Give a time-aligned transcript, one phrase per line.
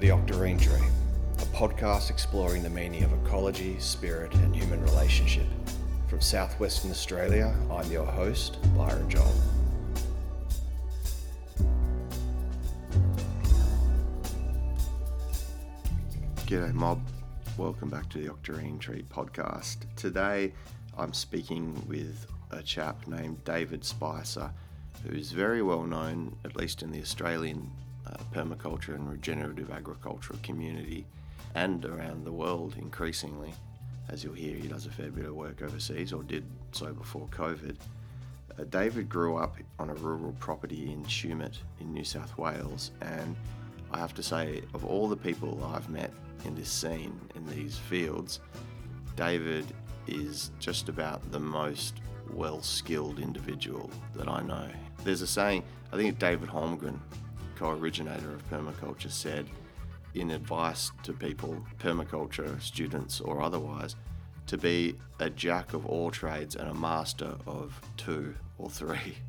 [0.00, 0.86] The Octarine Tree,
[1.38, 5.48] a podcast exploring the meaning of ecology, spirit, and human relationship.
[6.06, 9.34] From southwestern Australia, I'm your host, Byron Joel.
[16.46, 17.00] G'day, mob.
[17.56, 19.78] Welcome back to the Octarine Tree podcast.
[19.96, 20.52] Today,
[20.96, 24.52] I'm speaking with a chap named David Spicer,
[25.02, 27.68] who's very well known, at least in the Australian
[28.08, 31.06] uh, permaculture and regenerative agricultural community
[31.54, 33.52] and around the world increasingly.
[34.08, 37.26] As you'll hear, he does a fair bit of work overseas, or did so before
[37.28, 37.76] COVID.
[38.58, 43.36] Uh, David grew up on a rural property in Tumut in New South Wales, and
[43.90, 46.10] I have to say, of all the people I've met
[46.44, 48.40] in this scene, in these fields,
[49.16, 49.66] David
[50.06, 52.00] is just about the most
[52.32, 54.68] well skilled individual that I know.
[55.04, 56.98] There's a saying, I think David Holmgren,
[57.58, 59.46] co originator of permaculture, said
[60.14, 63.96] in advice to people, permaculture students or otherwise,
[64.46, 69.16] to be a jack of all trades and a master of two or three.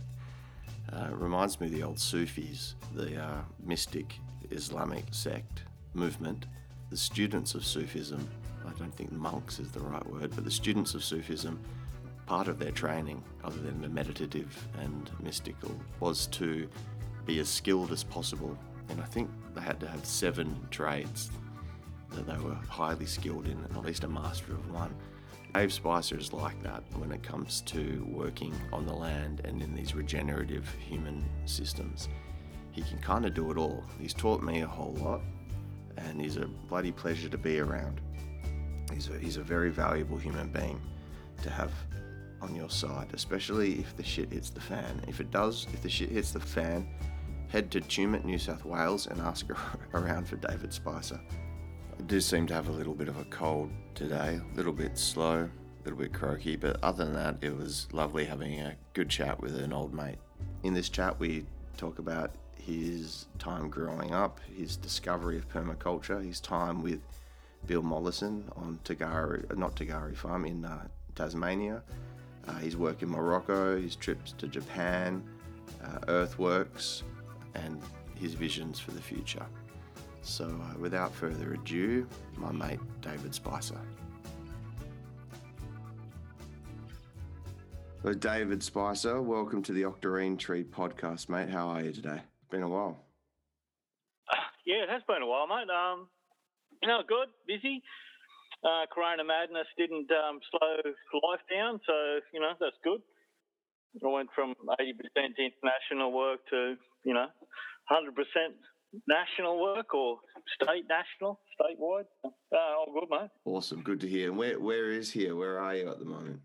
[0.91, 4.15] Uh, reminds me of the old Sufis, the uh, mystic
[4.49, 5.61] Islamic sect
[5.93, 6.47] movement.
[6.89, 8.27] The students of Sufism,
[8.65, 11.59] I don't think monks is the right word, but the students of Sufism,
[12.25, 16.67] part of their training, other than the meditative and mystical, was to
[17.29, 18.57] be as skilled as possible.
[18.89, 21.29] And I think they had to have seven trades
[22.11, 24.95] that they were highly skilled in, at least a master of one.
[25.53, 29.75] Dave Spicer is like that when it comes to working on the land and in
[29.75, 32.09] these regenerative human systems.
[32.71, 33.83] He can kind of do it all.
[33.99, 35.21] He's taught me a whole lot,
[35.97, 38.01] and he's a bloody pleasure to be around.
[38.91, 40.81] He's a, he's a very valuable human being
[41.43, 41.71] to have
[42.41, 45.03] on your side, especially if the shit hits the fan.
[45.07, 46.87] If it does, if the shit hits the fan,
[47.49, 49.47] head to Tumut, New South Wales, and ask
[49.93, 51.19] around for David Spicer.
[51.97, 54.97] I do seem to have a little bit of a cold today, a little bit
[54.97, 59.09] slow, a little bit croaky, but other than that, it was lovely having a good
[59.09, 60.17] chat with an old mate.
[60.63, 61.45] In this chat, we
[61.75, 67.01] talk about his time growing up, his discovery of permaculture, his time with
[67.65, 71.81] Bill Mollison on Tagari, not Tagari Farm in uh, Tasmania,
[72.47, 75.23] uh, his work in Morocco, his trips to Japan,
[75.83, 77.03] uh, earthworks,
[77.55, 77.81] and
[78.15, 79.45] his visions for the future.
[80.21, 83.79] So, uh, without further ado, my mate David Spicer.
[88.03, 91.49] So, David Spicer, welcome to the Octarine Tree podcast, mate.
[91.49, 92.21] How are you today?
[92.41, 92.97] It's Been a while.
[94.65, 95.65] Yeah, it has been a while, mate.
[95.71, 96.07] Um,
[96.83, 97.81] you know, good, busy.
[98.63, 100.91] Uh, Corona madness didn't um, slow
[101.23, 103.01] life down, so you know that's good.
[104.03, 104.93] I went from 80%
[105.37, 107.27] international work to you know
[107.91, 108.13] 100%
[109.07, 110.19] national work or
[110.61, 112.05] state national, statewide.
[112.23, 112.29] Uh,
[112.77, 113.29] all good, mate.
[113.45, 114.29] Awesome, good to hear.
[114.29, 115.35] And where where is here?
[115.35, 116.39] Where are you at the moment?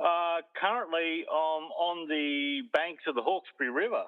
[0.00, 4.04] Uh, currently, um, on the banks of the Hawkesbury River,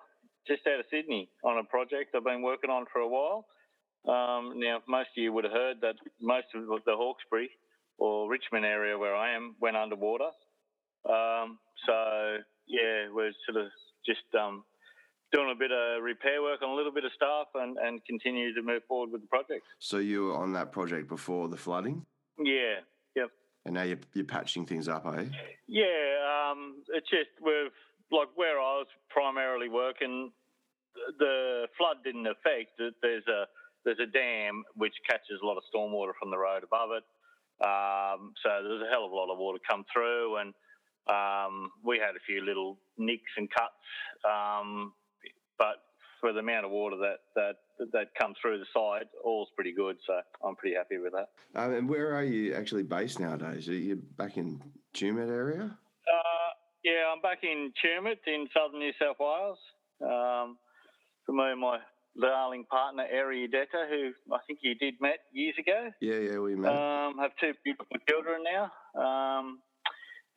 [0.47, 3.47] just out of Sydney, on a project I've been working on for a while.
[4.07, 7.51] Um, now, most of you would have heard that most of the Hawkesbury
[7.99, 10.31] or Richmond area where I am went underwater.
[11.09, 13.71] Um, so, yeah, we're sort of
[14.05, 14.65] just um,
[15.33, 18.55] doing a bit of repair work on a little bit of stuff and, and continue
[18.55, 19.65] to move forward with the project.
[19.79, 22.07] So you were on that project before the flooding?
[22.39, 22.81] Yeah,
[23.15, 23.31] yep.
[23.65, 25.25] And now you're, you're patching things up, eh?
[25.67, 27.73] Yeah, um, it's just we've
[28.13, 30.31] like where I was primarily working,
[31.19, 32.95] the flood didn't affect it.
[33.03, 33.47] There's a
[33.85, 37.05] there's a dam which catches a lot of stormwater from the road above it.
[37.63, 40.55] Um, so there's a hell of a lot of water come through, and
[41.09, 43.75] um, we had a few little nicks and cuts.
[44.25, 44.93] Um,
[45.59, 45.77] but
[46.21, 47.57] for the amount of water that that
[47.93, 49.97] that come through the side, all's pretty good.
[50.07, 51.29] So I'm pretty happy with that.
[51.55, 53.69] Um, and where are you actually based nowadays?
[53.69, 54.63] Are you back in
[54.95, 55.65] Tumut area?
[55.65, 56.51] Uh,
[56.85, 59.59] yeah, I'm back in Tumut in southern New South Wales.
[60.01, 60.59] Um,
[61.25, 61.79] for me and my
[62.21, 65.91] darling partner, Ariadetta, who I think you did met years ago.
[66.01, 66.73] Yeah, yeah, we met.
[66.73, 68.73] Um, have two beautiful children now.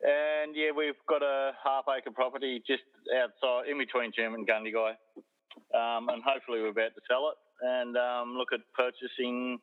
[0.02, 2.82] And yeah, we've got a half acre property just
[3.12, 4.96] outside, in between Tumut and Gundagai.
[5.74, 9.58] Um, and hopefully we're about to sell it and um, look at purchasing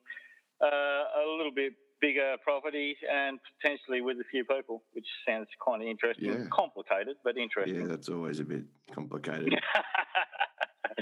[0.61, 5.81] uh, a little bit bigger property and potentially with a few people, which sounds kind
[5.81, 6.31] of interesting.
[6.31, 6.45] Yeah.
[6.51, 7.81] Complicated, but interesting.
[7.81, 8.63] Yeah, that's always a bit
[8.93, 9.53] complicated.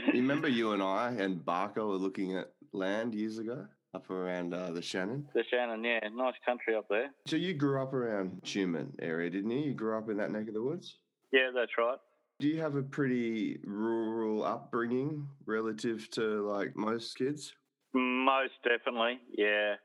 [0.08, 4.54] you remember you and I and Barker were looking at land years ago up around
[4.54, 5.26] uh, the Shannon?
[5.34, 7.10] the Shannon, yeah, nice country up there.
[7.28, 9.60] So you grew up around Tumut area, didn't you?
[9.60, 10.98] You grew up in that neck of the woods?
[11.32, 11.98] Yeah, that's right.
[12.40, 17.54] Do you have a pretty rural upbringing relative to like most kids?
[17.94, 19.76] Most definitely, yeah.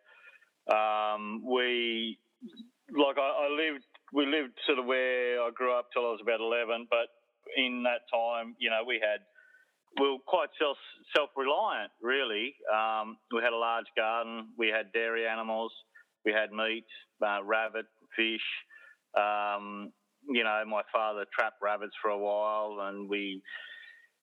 [0.68, 2.18] Um, we
[2.90, 3.84] like I, I lived.
[4.12, 7.06] We lived sort of where I grew up till I was about eleven, but
[7.56, 9.20] in that time, you know, we had
[9.98, 10.76] we were quite self
[11.16, 11.90] self reliant.
[12.02, 14.48] Really, um, we had a large garden.
[14.58, 15.72] We had dairy animals.
[16.25, 16.87] We had meat,
[17.25, 18.46] uh, rabbit, fish.
[19.16, 19.92] Um,
[20.28, 23.42] you know, my father trapped rabbits for a while, and we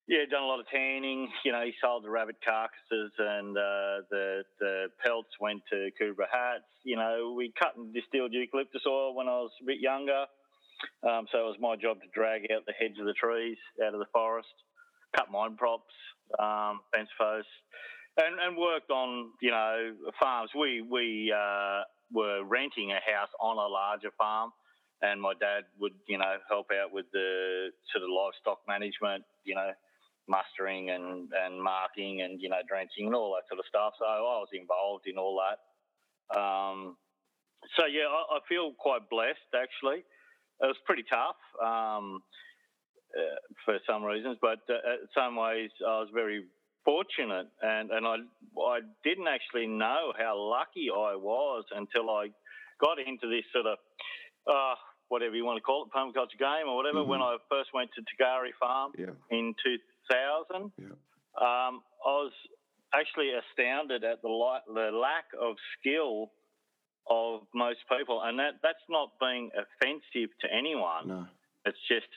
[0.07, 1.27] yeah, done a lot of tanning.
[1.43, 6.31] You know, he sold the rabbit carcasses and uh, the the pelts went to Akubra
[6.31, 6.71] hats.
[6.83, 10.25] You know, we cut and distilled eucalyptus oil when I was a bit younger.
[11.03, 13.93] Um, so it was my job to drag out the heads of the trees out
[13.93, 14.53] of the forest,
[15.15, 15.93] cut mine props,
[16.39, 17.49] um, fence posts,
[18.17, 20.51] and, and worked on you know farms.
[20.57, 21.81] We we uh,
[22.11, 24.51] were renting a house on a larger farm,
[25.01, 29.23] and my dad would you know help out with the sort of livestock management.
[29.43, 29.71] You know,
[30.27, 33.93] mustering and, and marking and you know drenching and all that sort of stuff.
[33.97, 35.59] So I was involved in all that.
[36.35, 36.97] Um,
[37.75, 40.03] so yeah, I, I, feel quite blessed actually.
[40.59, 42.21] It was pretty tough um,
[43.65, 46.45] for some reasons, but uh, in some ways I was very
[46.85, 48.15] fortunate, and and I
[48.61, 52.29] I didn't actually know how lucky I was until I
[52.79, 53.77] got into this sort of.
[54.47, 54.75] Uh,
[55.09, 57.11] whatever you want to call it, permaculture game or whatever, mm-hmm.
[57.11, 59.15] when I first went to Tagari Farm yeah.
[59.31, 59.77] in two,
[60.11, 60.71] thousand.
[60.77, 60.95] Yeah.
[61.39, 62.31] Um, I was
[62.93, 66.31] actually astounded at the, light, the lack of skill
[67.09, 71.07] of most people, and that that's not being offensive to anyone.
[71.07, 71.25] No.
[71.65, 72.07] It's just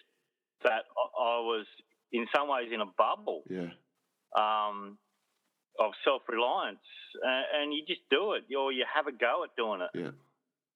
[0.65, 1.67] that I was
[2.13, 3.43] in some ways in a bubble.
[3.49, 3.71] Yeah.
[4.37, 4.99] Um,
[5.79, 6.79] of self reliance,
[7.25, 9.91] uh, and you just do it, or you have a go at doing it.
[9.95, 10.11] Yeah.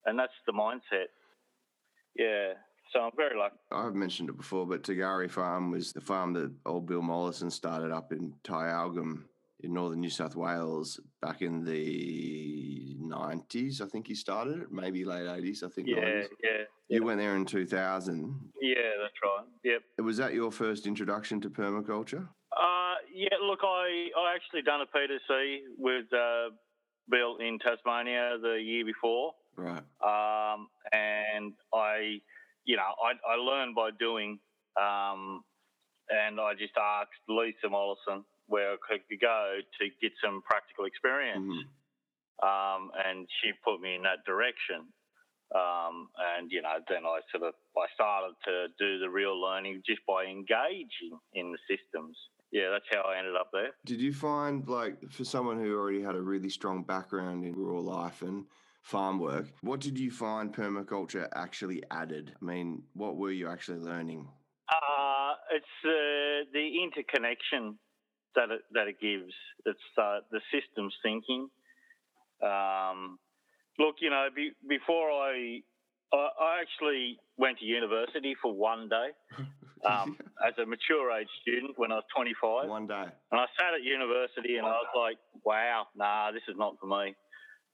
[0.06, 1.12] And that's the mindset.
[2.16, 2.54] Yeah.
[2.92, 3.56] So I'm very lucky.
[3.72, 7.90] I've mentioned it before, but Tagari Farm was the farm that old Bill Mollison started
[7.90, 9.24] up in Tyalgum
[9.60, 13.80] in northern New South Wales back in the 90s.
[13.80, 15.62] I think he started it, maybe late 80s.
[15.62, 15.88] I think.
[15.88, 16.28] Yeah, 90s.
[16.42, 16.50] yeah.
[16.88, 17.06] You yeah.
[17.06, 18.52] went there in 2000.
[18.60, 19.44] Yeah, that's right.
[19.64, 20.04] Yep.
[20.04, 22.28] Was that your first introduction to permaculture?
[22.52, 23.36] Uh, yeah.
[23.42, 26.50] Look, I I actually done a PDC with uh,
[27.10, 29.32] Bill in Tasmania the year before.
[29.56, 29.82] Right.
[30.02, 32.20] Um, and I
[32.64, 34.38] you know, I, I learned by doing,
[34.76, 35.44] um,
[36.08, 41.40] and I just asked Lisa Mollison where I could go to get some practical experience.
[41.40, 41.68] Mm-hmm.
[42.42, 44.86] Um, and she put me in that direction.
[45.54, 49.82] Um, and you know, then I sort of I started to do the real learning
[49.86, 52.16] just by engaging in the systems.
[52.50, 53.70] Yeah, that's how I ended up there.
[53.84, 57.84] Did you find like for someone who already had a really strong background in rural
[57.84, 58.46] life and
[58.84, 59.46] farm work.
[59.62, 62.34] What did you find permaculture actually added?
[62.40, 64.28] I mean, what were you actually learning?
[64.68, 67.78] Uh, it's uh, the interconnection
[68.36, 69.32] that it, that it gives.
[69.64, 71.48] It's uh, the systems thinking.
[72.44, 73.18] Um,
[73.78, 75.60] look, you know, be, before I,
[76.12, 79.08] I, I actually went to university for one day
[79.88, 82.68] um, as a mature age student when I was 25.
[82.68, 83.04] One day.
[83.32, 86.86] And I sat at university and I was like, wow, nah, this is not for
[86.86, 87.14] me.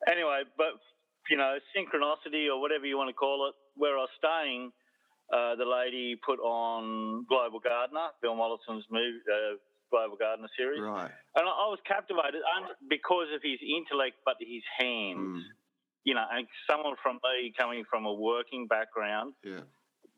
[0.08, 0.80] Anyway, but
[1.28, 4.72] you know, synchronicity or whatever you want to call it, where I was staying,
[5.32, 9.54] uh, the lady put on Global Gardener, Bill Mollison's movie, uh,
[9.90, 10.80] Global Gardener series.
[10.80, 11.10] Right.
[11.36, 12.42] And I, I was captivated
[12.88, 15.42] because of his intellect, but his hands.
[15.42, 15.58] Mm.
[16.02, 19.34] You know, and someone from me coming from a working background.
[19.44, 19.68] Yeah.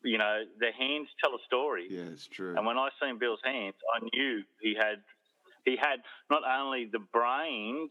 [0.04, 1.88] You know, the hands tell a story.
[1.90, 2.54] Yeah, it's true.
[2.56, 5.02] And when I seen Bill's hands, I knew he had
[5.64, 7.90] he had not only the brains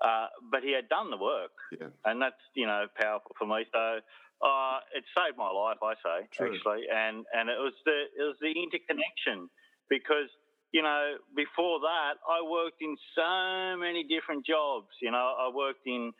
[0.00, 1.88] uh, but he had done the work, yeah.
[2.04, 3.66] and that's you know powerful for me.
[3.72, 4.00] So
[4.40, 6.54] uh, it saved my life, I say True.
[6.54, 9.50] actually, and and it was the it was the interconnection
[9.88, 10.32] because
[10.72, 14.88] you know before that I worked in so many different jobs.
[15.00, 16.12] You know, I worked in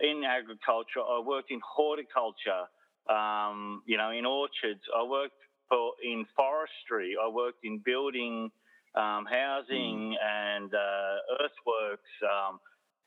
[0.00, 2.64] in agriculture, I worked in horticulture,
[3.10, 4.80] um, you know, in orchards.
[4.96, 5.36] I worked
[5.68, 7.14] for in forestry.
[7.22, 8.50] I worked in building,
[8.94, 10.56] um, housing, mm.
[10.56, 12.12] and uh, earthworks.
[12.24, 12.60] Um,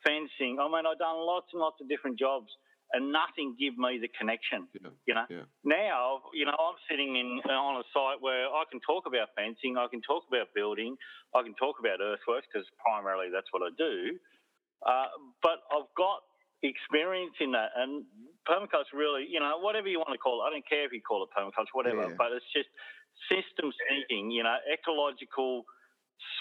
[0.06, 0.62] fencing.
[0.62, 2.48] I mean, I've done lots and lots of different jobs,
[2.94, 4.68] and nothing give me the connection.
[4.78, 5.46] Yeah, you know, yeah.
[5.64, 9.78] now you know I'm sitting in on a site where I can talk about fencing,
[9.78, 10.96] I can talk about building,
[11.34, 14.20] I can talk about earthworks because primarily that's what I do.
[14.86, 15.10] Uh,
[15.42, 16.22] but I've got
[16.62, 18.06] experience in that, and
[18.46, 20.50] permaculture really, you know, whatever you want to call it.
[20.50, 22.18] I don't care if you call it permaculture, whatever, yeah.
[22.18, 22.70] but it's just
[23.32, 24.30] systems thinking.
[24.30, 25.66] You know, ecological,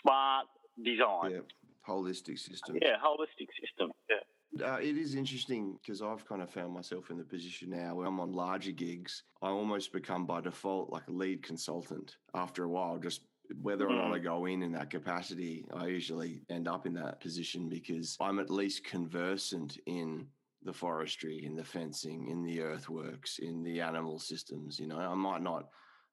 [0.00, 0.46] smart
[0.76, 1.40] design.
[1.40, 1.48] Yeah
[1.88, 2.78] holistic system.
[2.80, 3.92] Yeah, holistic system.
[4.08, 4.24] Yeah.
[4.62, 8.06] Uh, it is interesting because I've kind of found myself in the position now where
[8.06, 9.24] I'm on larger gigs.
[9.42, 13.22] I almost become by default like a lead consultant after a while, just
[13.60, 14.24] whether or not I Mm.
[14.24, 18.48] go in in that capacity, I usually end up in that position because I'm at
[18.50, 20.28] least conversant in
[20.62, 24.78] the forestry, in the fencing, in the earthworks, in the animal systems.
[24.78, 25.68] You know, I might not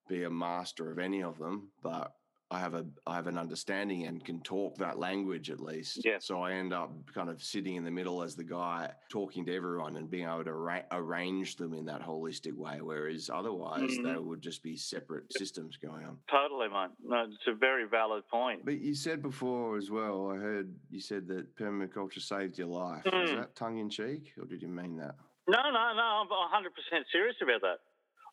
[0.09, 2.13] be a master of any of them, but
[2.51, 6.03] I have a I have an understanding and can talk that language at least.
[6.03, 6.17] Yeah.
[6.19, 9.55] So I end up kind of sitting in the middle as the guy talking to
[9.55, 12.81] everyone and being able to arra- arrange them in that holistic way.
[12.81, 14.03] Whereas otherwise, Mhm.
[14.03, 16.19] they would just be separate systems going on.
[16.29, 16.89] Totally, mate.
[17.01, 18.65] No, it's a very valid point.
[18.65, 23.05] But you said before as well, I heard you said that permaculture saved your life.
[23.07, 23.35] Is Mm.
[23.37, 25.15] that tongue in cheek or did you mean that?
[25.47, 26.03] No, no, no.
[26.03, 27.79] I'm 100% serious about that.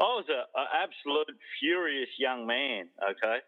[0.01, 2.89] I was a, a absolute furious young man.
[3.11, 3.41] Okay,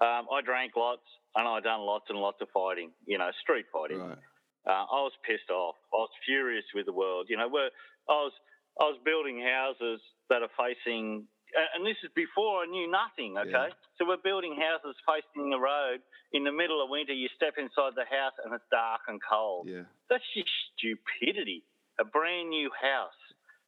[0.00, 1.04] um, I drank lots
[1.36, 2.90] and I done lots and lots of fighting.
[3.06, 4.00] You know, street fighting.
[4.00, 4.18] Right.
[4.64, 5.74] Uh, I was pissed off.
[5.92, 7.26] I was furious with the world.
[7.28, 7.70] You know, where
[8.08, 8.32] I was,
[8.80, 13.36] I was building houses that are facing, and and this is before I knew nothing.
[13.36, 13.74] Okay, Yeah.
[13.98, 16.00] so we're building houses facing the road.
[16.32, 19.68] In the middle of winter, you step inside the house and it's dark and cold.
[19.68, 19.84] Yeah.
[20.08, 21.62] That's just stupidity.
[22.00, 23.20] A brand new house,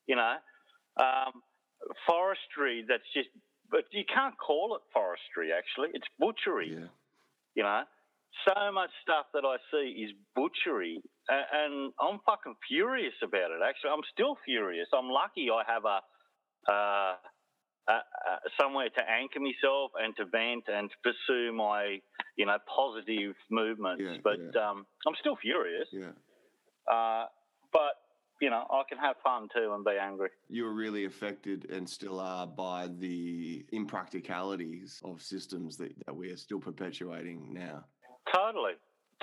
[0.06, 0.36] you know,
[0.96, 1.42] um,
[2.06, 2.84] forestry.
[2.88, 3.28] That's just,
[3.74, 5.50] but you can't call it forestry.
[5.50, 6.70] Actually, it's butchery.
[6.78, 6.86] Yeah.
[7.58, 7.82] You know,
[8.46, 13.58] so much stuff that I see is butchery, and, I'm fucking furious about it.
[13.66, 14.86] Actually, I'm still furious.
[14.94, 15.98] I'm lucky I have a.
[16.70, 17.16] Uh,
[17.86, 22.00] uh, uh, somewhere to anchor myself and to vent and to pursue my,
[22.34, 24.02] you know, positive movements.
[24.02, 24.70] Yeah, but yeah.
[24.70, 25.86] Um, I'm still furious.
[25.92, 26.16] Yeah.
[26.90, 27.26] Uh,
[27.74, 27.92] but
[28.40, 30.30] you know, I can have fun too and be angry.
[30.48, 36.30] You were really affected and still are by the impracticalities of systems that, that we
[36.30, 37.84] are still perpetuating now.
[38.32, 38.72] Totally,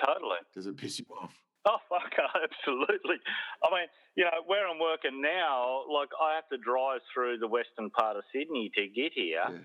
[0.04, 0.38] totally.
[0.54, 1.34] Does it piss you off?
[1.66, 2.12] Oh fuck,
[2.44, 3.18] absolutely.
[3.64, 7.48] I mean, you know, where I'm working now, like I have to drive through the
[7.48, 9.58] western part of Sydney to get here, Yeah.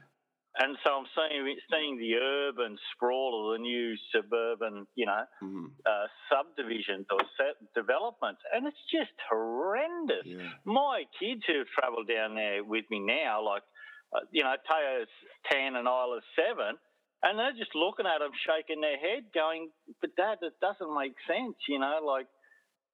[0.58, 5.66] And so I'm seeing seeing the urban sprawl of the new suburban, you know, hmm
[5.84, 10.24] uh, subdivisions or set developments, and it's just horrendous.
[10.24, 10.48] Yeah.
[10.64, 13.62] my kids who've travelled down there with me now, like,
[14.14, 15.08] uh, you know, Teo's
[15.50, 16.74] 10 and Isla's 7,
[17.22, 19.70] and they're just looking at them, shaking their head, going,
[20.00, 22.26] but Dad, it doesn't make sense, you know, like,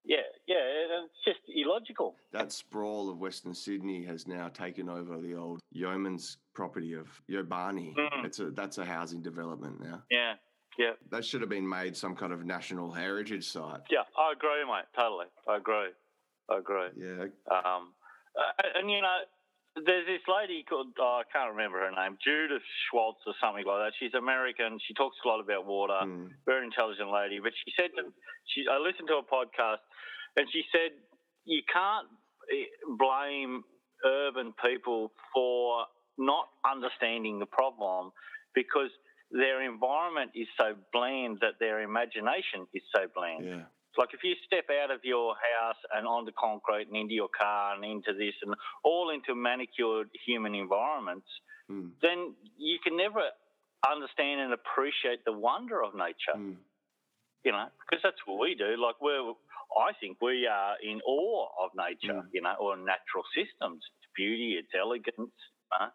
[0.05, 0.17] yeah,
[0.47, 2.17] yeah, it's just illogical.
[2.33, 7.95] That sprawl of Western Sydney has now taken over the old Yeoman's property of Yobarnie.
[7.97, 8.25] Mm.
[8.25, 10.03] It's a that's a housing development now.
[10.11, 10.35] Yeah,
[10.79, 13.81] yeah, That should have been made some kind of national heritage site.
[13.91, 15.27] yeah, I agree, mate, totally.
[15.49, 15.91] I agree.
[16.51, 16.89] I agree.
[16.97, 17.27] Yeah.
[17.51, 17.93] Um,
[18.75, 19.19] and, you know,
[19.75, 23.81] there's this lady called, oh, I can't remember her name, Judith Schwartz or something like
[23.89, 23.93] that.
[23.99, 24.79] She's American.
[24.87, 25.97] She talks a lot about water.
[26.05, 26.29] Mm.
[26.45, 27.41] very intelligent lady.
[27.41, 28.13] But she said to
[28.53, 29.81] she, I listened to a podcast,
[30.37, 30.93] and she said
[31.45, 32.07] you can't
[32.53, 33.65] eh, blame
[34.05, 35.87] urban people for
[36.19, 38.13] not understanding the problem
[38.55, 38.91] because
[39.31, 43.45] their environment is so bland that their imagination is so bland.
[43.45, 43.65] Yeah.
[43.99, 47.75] Like if you step out of your house and onto concrete and into your car
[47.75, 51.29] and into this and all into manicured human environments,
[51.71, 51.93] Mm.
[52.03, 53.23] then you can never
[53.89, 56.57] understand and appreciate the wonder of nature Mm.
[57.45, 58.77] you know, because that's what we do.
[58.77, 59.35] Like we're,
[59.79, 62.29] I think we are in awe of nature, Mm.
[62.33, 63.83] you know, or natural systems.
[64.03, 65.17] Its beauty, its elegance.
[65.19, 65.91] You know?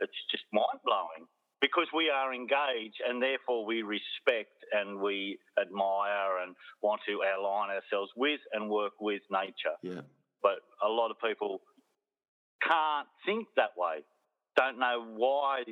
[0.00, 1.26] It's just mind blowing
[1.60, 7.70] because we are engaged and therefore we respect and we admire and want to align
[7.70, 9.76] ourselves with and work with nature.
[9.82, 10.02] Yeah.
[10.42, 11.60] But a lot of people
[12.62, 14.04] can't think that way,
[14.56, 15.62] don't know why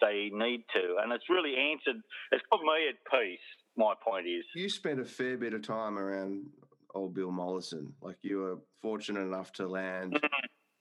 [0.00, 0.96] they need to.
[1.02, 2.00] And it's really answered,
[2.32, 3.38] it's put me at peace,
[3.76, 4.44] my point is.
[4.54, 6.46] You spent a fair bit of time around
[6.94, 7.92] old Bill Mollison.
[8.02, 10.26] Like you were fortunate enough to land mm-hmm.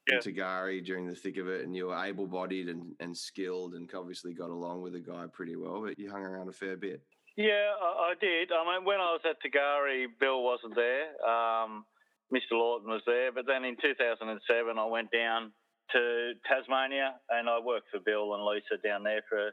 [0.08, 0.16] Yeah.
[0.16, 3.90] in Tagari during the thick of it, and you were able-bodied and, and skilled, and
[3.94, 5.82] obviously got along with the guy pretty well.
[5.82, 7.02] But you hung around a fair bit.
[7.36, 8.52] Yeah, I, I did.
[8.52, 11.10] I mean, when I was at Tagari, Bill wasn't there.
[11.28, 11.86] Um,
[12.34, 12.54] Mr.
[12.54, 13.32] Lawton was there.
[13.32, 14.34] But then in 2007,
[14.78, 15.52] I went down
[15.92, 19.52] to Tasmania and I worked for Bill and Lisa down there for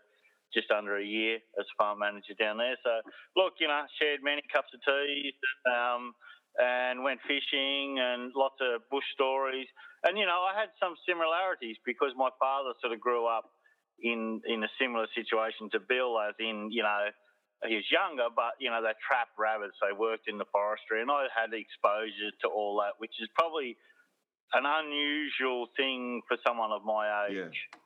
[0.55, 2.77] just under a year as farm manager down there.
[2.85, 3.01] So,
[3.37, 5.33] look, you know, shared many cups of tea
[5.69, 6.13] um,
[6.59, 9.67] and went fishing and lots of bush stories.
[10.05, 13.51] And, you know, I had some similarities because my father sort of grew up
[14.01, 17.09] in, in a similar situation to Bill, as in, you know,
[17.67, 19.79] he was younger, but you know they trapped rabbits.
[19.81, 23.77] They worked in the forestry, and I had exposure to all that, which is probably
[24.53, 27.79] an unusual thing for someone of my age Yeah.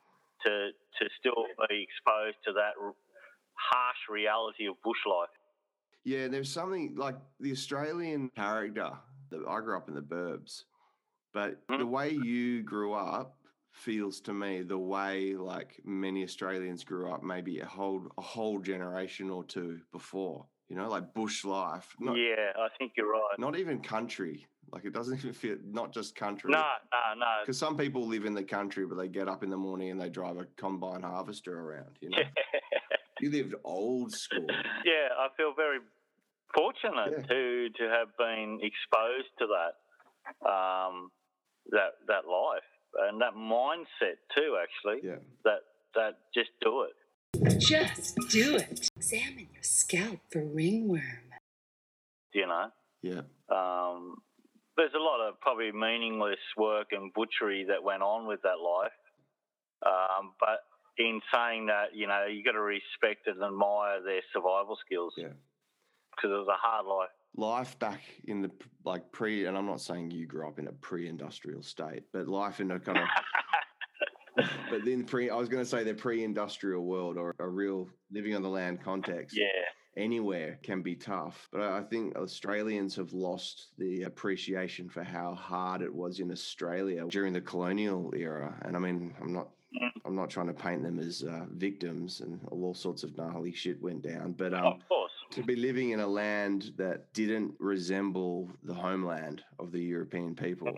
[0.45, 2.95] to to still be exposed to that r-
[3.53, 5.29] harsh reality of bush life.
[6.07, 8.91] Yeah, there's something like the Australian character.
[9.29, 10.63] That I grew up in the burbs,
[11.33, 11.89] but the Mhm.
[11.89, 13.37] way you grew up
[13.71, 18.59] feels to me the way like many Australians grew up maybe a whole a whole
[18.59, 20.47] generation or two before.
[20.69, 21.93] You know, like bush life.
[21.99, 23.37] Not, yeah, I think you're right.
[23.37, 24.47] Not even country.
[24.71, 26.51] Like it doesn't even feel not just country.
[26.51, 27.41] No, no, no.
[27.41, 29.99] Because some people live in the country, but they get up in the morning and
[29.99, 31.97] they drive a combine harvester around.
[31.99, 32.23] You know,
[33.19, 34.47] you lived old school.
[34.85, 35.79] Yeah, I feel very
[36.55, 37.23] fortunate Yeah.
[37.27, 39.73] to to have been exposed to that
[40.47, 41.11] um,
[41.69, 42.69] that that life
[43.07, 44.57] and that mindset too.
[44.61, 45.61] Actually, Yeah, that
[45.95, 46.95] that just do it.
[47.59, 48.89] Just do it.
[48.95, 51.01] Examine your scalp for ringworm.
[52.33, 52.69] You know.
[53.01, 54.21] yeah, Um,
[54.75, 58.91] there's a lot of probably meaningless work and butchery that went on with that life.
[59.85, 60.59] Um, but
[60.97, 65.29] in saying that, you know, you got to respect and admire their survival skills yeah.
[66.17, 67.09] Because it was a hard life.
[67.35, 68.51] Life back in the
[68.83, 72.59] like pre, and I'm not saying you grew up in a pre-industrial state, but life
[72.59, 77.17] in a kind of but then pre, I was going to say the pre-industrial world
[77.17, 79.37] or a real living on the land context.
[79.37, 79.45] Yeah,
[79.97, 81.49] anywhere can be tough.
[81.51, 87.05] But I think Australians have lost the appreciation for how hard it was in Australia
[87.09, 88.55] during the colonial era.
[88.61, 89.49] And I mean, I'm not.
[90.05, 93.81] I'm not trying to paint them as uh, victims and all sorts of gnarly shit
[93.81, 95.06] went down, but um, of course.
[95.31, 100.73] To be living in a land that didn't resemble the homeland of the European people,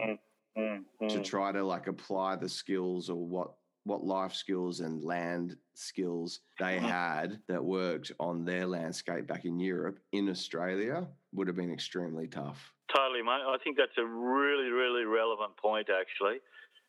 [0.57, 3.51] Mm, mm, to try to like apply the skills or what
[3.85, 9.59] what life skills and land skills they had that worked on their landscape back in
[9.59, 12.73] Europe in Australia would have been extremely tough.
[12.93, 13.45] Totally, mate.
[13.45, 16.39] I think that's a really, really relevant point, actually.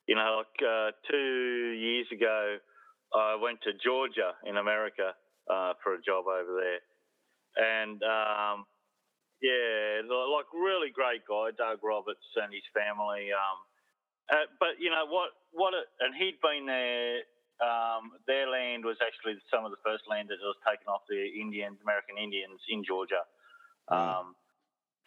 [0.09, 2.57] You know, like uh, two years ago,
[3.15, 5.15] I went to Georgia in America
[5.49, 6.81] uh, for a job over there.
[7.57, 8.67] And, um,
[9.43, 13.33] yeah, like really great guy, Doug Roberts and his family.
[13.33, 13.59] Um,
[14.31, 17.25] uh, but, you know, what, what, it, and he'd been there.
[17.61, 21.29] Um, their land was actually some of the first land that was taken off the
[21.29, 23.21] Indians, American Indians in Georgia.
[23.85, 24.01] Right.
[24.01, 24.33] Um,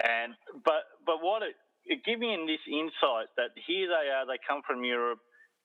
[0.06, 1.58] and but but what it,
[1.90, 5.18] it gave me in this insight that here they are, they come from Europe,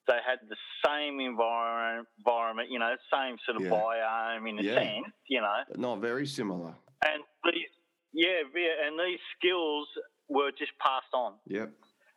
[0.08, 3.70] they had the same environment, environment, you know, same sort of Yeah.
[3.70, 4.74] biome in a Yeah.
[4.74, 6.74] sense, you know, not very similar.
[7.06, 7.68] and these
[8.12, 9.86] yeah, yeah, and these skills
[10.28, 11.70] were just passed on, Yep.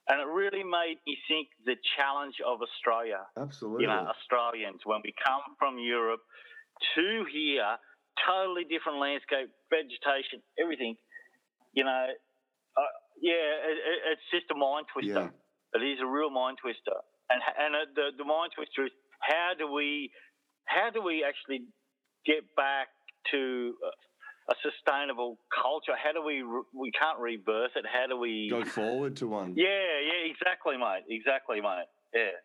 [0.07, 3.83] and it really made me think the challenge of Australia Absolutely.
[3.83, 6.21] you know, Australians, when we come from Europe
[6.95, 7.77] to here,
[8.25, 10.97] totally different landscape, vegetation, everything.
[11.73, 12.07] You know,
[12.77, 12.81] uh,
[13.21, 13.33] yeah,
[13.69, 15.29] it, it, it's just a mind twister.
[15.29, 15.79] Yeah.
[15.79, 16.97] It is a real mind twister,
[17.31, 20.11] and and uh, the the mind twister is how do we
[20.65, 21.65] how do we actually
[22.25, 22.87] get back
[23.31, 25.93] to a, a sustainable culture?
[26.01, 27.85] How do we we can't rebirth it?
[27.91, 28.49] How do we?
[28.49, 29.53] Go forward to one.
[29.55, 31.03] yeah, yeah, exactly, mate.
[31.09, 31.85] Exactly, mate.
[32.13, 32.35] Yeah,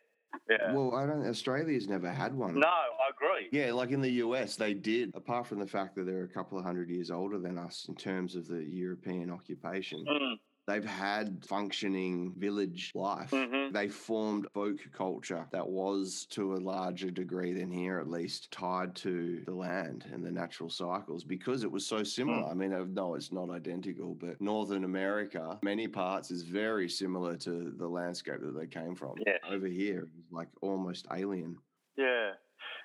[0.51, 0.73] yeah.
[0.73, 1.27] Well, I don't.
[1.27, 2.59] Australia's never had one.
[2.59, 3.49] no, I agree.
[3.53, 6.59] Yeah, like in the US, they did, apart from the fact that they're a couple
[6.59, 10.05] of hundred years older than us in terms of the European occupation.
[10.09, 10.35] Mm,
[10.67, 13.31] They've had functioning village life.
[13.31, 13.73] mhm.
[13.73, 18.97] They formed folk culture that was, to a larger degree than here at least, tied
[18.97, 22.43] to the land and the natural cycles because it was so similar.
[22.43, 22.51] Mm.
[22.51, 27.37] I mean, uh, no, it's not identical, but Northern America, many parts, is very similar
[27.37, 29.15] to the landscape that they came from.
[29.25, 29.39] Yes.
[29.49, 31.59] Over here, like almost alien.
[31.97, 32.33] Yeah,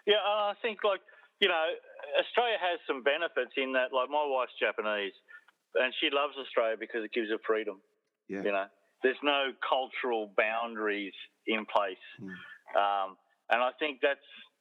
[0.05, 0.21] yeah.
[0.23, 1.01] I think like
[1.41, 1.65] you know,
[2.21, 3.91] Australia has some benefits in that.
[3.91, 5.13] Like my wife's Japanese,
[5.75, 7.81] and she loves Australia because it gives her freedom.
[8.27, 8.43] Yeah.
[8.43, 8.65] You know,
[9.03, 11.13] there's no cultural boundaries
[11.47, 12.35] in place, Mm.
[12.75, 13.17] um,
[13.49, 14.19] and I think that's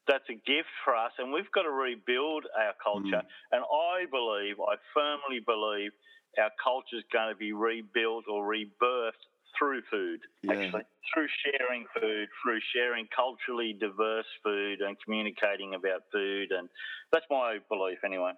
[0.08, 1.12] that's a gift for us.
[1.18, 3.22] And we've got to rebuild our culture.
[3.52, 5.92] And I believe, I firmly believe,
[6.38, 9.22] our culture is going to be rebuilt or rebirthed
[9.58, 10.20] through food.
[10.42, 10.54] Yeah.
[10.54, 16.50] Actually, through sharing food, through sharing culturally diverse food, and communicating about food.
[16.50, 16.68] And
[17.12, 18.32] that's my belief, anyway.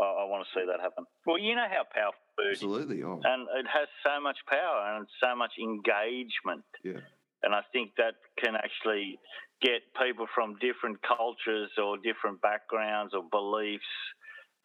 [0.00, 1.04] I, I want to see that happen.
[1.26, 3.02] Well, you know how powerful food is Absolutely.
[3.02, 6.64] Oh, and it has so much power and so much engagement.
[6.82, 7.00] yeah.
[7.42, 9.18] And I think that can actually
[9.62, 13.84] get people from different cultures or different backgrounds or beliefs.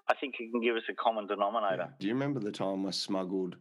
[0.09, 1.87] I think it can give us a common denominator.
[1.89, 1.95] Yeah.
[1.99, 3.55] Do you remember the time I smuggled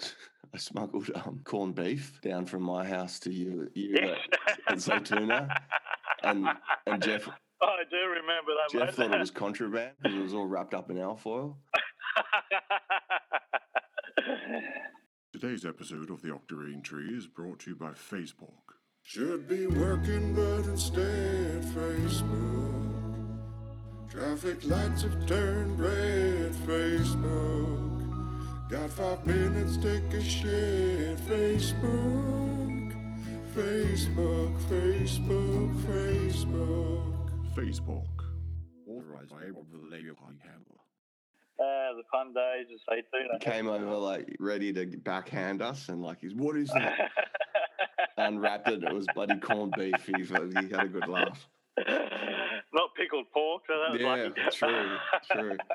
[0.54, 4.18] I smuggled um, corned beef down from my house to you, you Yes.
[4.46, 5.60] at, at Zaytuna?
[6.22, 6.48] And
[6.86, 7.28] and Geoff
[7.62, 8.70] I do remember that.
[8.70, 11.56] Geoff thought it was contraband because it was all wrapped up in alfoil.
[15.32, 18.74] Today's episode of the Octarine Tree is brought to you by Facebook.
[19.02, 23.38] Should be working, but instead Facebook.
[24.10, 28.70] Traffic lights have turned red, Facebook.
[28.70, 32.94] Got five minutes, take a shit, Facebook.
[33.54, 37.17] Facebook, Facebook, Facebook.
[37.62, 38.06] Facebook.
[38.88, 40.78] Authorized by Abel Vallejo Handler.
[41.60, 43.26] Uh, the fun days, as they do.
[43.32, 47.10] He came over like ready to backhand us, and like he's what is that?
[48.18, 48.84] Unwrapped it.
[48.84, 50.06] It was bloody corned beef.
[50.06, 51.48] He, he had a good laugh.
[52.72, 54.34] Not pickled pork, so that was Yeah, lucky.
[54.56, 54.96] true,
[55.32, 55.56] true.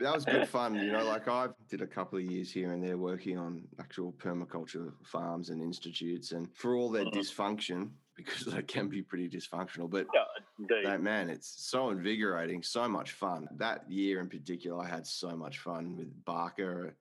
[0.00, 0.74] that was good fun.
[0.76, 4.12] You know, like I did a couple of years here and there working on actual
[4.14, 7.12] permaculture farms and institutes, and for all their Mhm.
[7.14, 7.90] dysfunction,
[8.24, 13.12] because they can be pretty dysfunctional, but Yeah, that man, it's so invigorating, so much
[13.12, 13.48] fun.
[13.56, 16.96] That year in particular, I had so much fun with Barker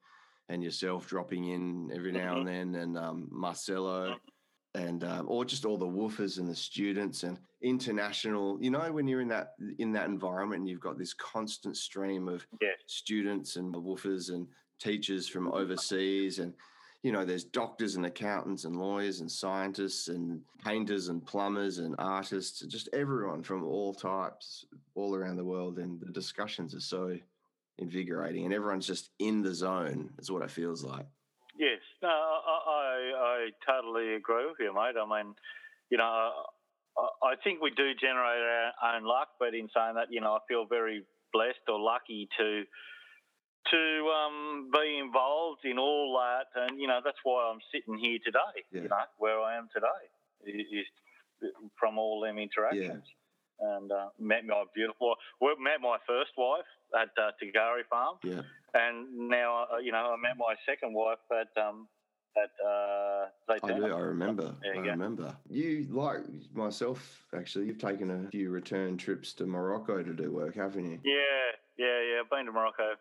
[0.49, 4.17] and yourself dropping in every now and then, and um, Marcelo,
[4.75, 8.57] and um, or just all the woofers and the students and international.
[8.61, 12.27] You know, when you're in that in that environment, and you've got this constant stream
[12.27, 12.77] of Yes.
[12.87, 14.47] students and woofers and
[14.79, 16.53] teachers from overseas and
[17.03, 21.95] you know there's doctors and accountants and lawyers and scientists and painters and plumbers and
[21.97, 27.17] artists just everyone from all types all around the world and the discussions are so
[27.77, 31.05] invigorating and everyone's just in the zone is what it feels like
[31.59, 34.95] Yes, no, I, I, I totally agree with you, mate.
[34.95, 35.35] I mean,
[35.91, 36.31] you know,
[36.97, 40.35] I, I think we do generate our own luck, but in saying that, you know,
[40.35, 42.63] I feel very blessed or lucky to
[43.71, 48.19] to um, be involved in all that, and you know, that's why I'm sitting here
[48.23, 48.65] today.
[48.71, 48.81] Yeah.
[48.81, 50.03] You know, where I am today
[50.45, 53.03] is, is from all them interactions.
[53.61, 56.63] And uh, met my beautiful, well, met my first wife
[56.95, 58.39] at uh, Tagari Farm yeah
[58.73, 61.87] and now uh, you know I met my second wife at um
[62.37, 64.81] at uh i do i remember i go.
[64.81, 66.21] remember you like
[66.53, 70.99] myself actually you've taken a few return trips to morocco to do work haven't you
[71.03, 71.15] Yeah,
[71.77, 72.21] yeah, yeah.
[72.21, 72.93] I've been to Morocco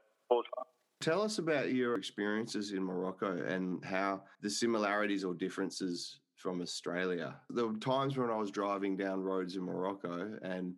[1.00, 7.36] Tell us about your experiences in Morocco and how the similarities or differences from Australia.
[7.50, 10.74] There were times when I was driving down roads in Morocco and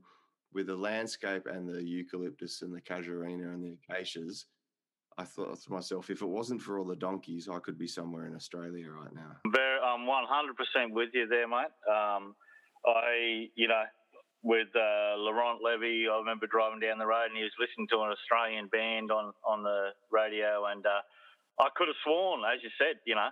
[0.53, 4.47] with the landscape and the eucalyptus and the casuarina and the acacias,
[5.17, 8.27] I thought to myself, if it wasn't for all the donkeys, I could be somewhere
[8.27, 9.37] in Australia right now.
[9.49, 11.73] Very, I'm 100% with you there, mate.
[11.89, 12.35] Um,
[12.87, 13.83] I, you know,
[14.43, 18.01] with uh, Laurent Levy, I remember driving down the road and he was listening to
[18.03, 21.05] an Australian band on, on the radio, and uh,
[21.61, 23.29] I could have sworn, as you said, you know,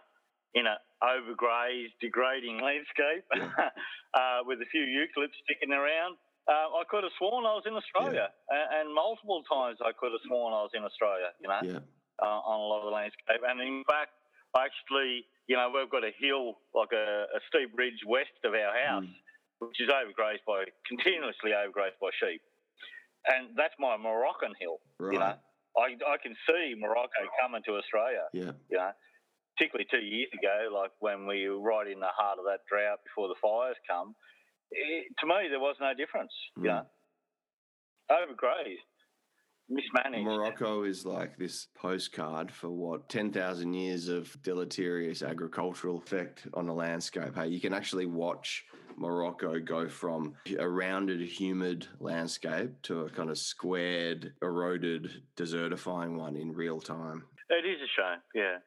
[0.54, 6.16] in an overgrazed, degrading landscape uh, with a few eucalypts sticking around.
[6.48, 10.12] Uh, I could have sworn I was in Australia, and, and multiple times I could
[10.12, 11.32] have sworn I was in Australia.
[11.40, 11.80] You know, Yeah.
[12.24, 13.44] uh, on a lot of the landscape.
[13.44, 14.12] And in fact,
[14.56, 18.72] actually, you know, we've got a hill, like a, a steep ridge west of our
[18.72, 19.04] house,
[19.60, 22.42] which is overgrazed by, continuously overgrazed by sheep.
[23.26, 25.34] And that's my Moroccan hill, you know.
[25.76, 28.52] I, I can see Morocco coming to Australia, Yeah.
[28.70, 28.90] you know,
[29.56, 32.98] particularly two years ago, like when we were right in the heart of that drought
[33.04, 34.14] before the fires come.
[34.70, 36.66] It, to me, there was no difference, you Mm.
[36.66, 36.86] know.
[38.10, 38.86] Overgrazed,
[39.68, 40.24] mismanaged.
[40.24, 46.72] Morocco is like this postcard for what 10,000 years of deleterious agricultural effect on the
[46.72, 47.34] landscape.
[47.34, 48.64] Hey, you can actually watch
[48.96, 56.36] Morocco go from a rounded, humid landscape to a kind of squared, eroded, desertifying one
[56.36, 57.24] in real time.
[57.50, 58.58] It is a shame, yeah.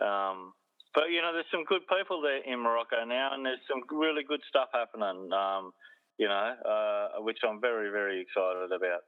[0.00, 0.52] Um,
[0.94, 4.24] but you know, there's some good people there in Morocco now, and there's some really
[4.24, 5.30] good stuff happening.
[5.32, 5.72] Um,
[6.18, 9.04] you know, uh, which I'm very, very excited about.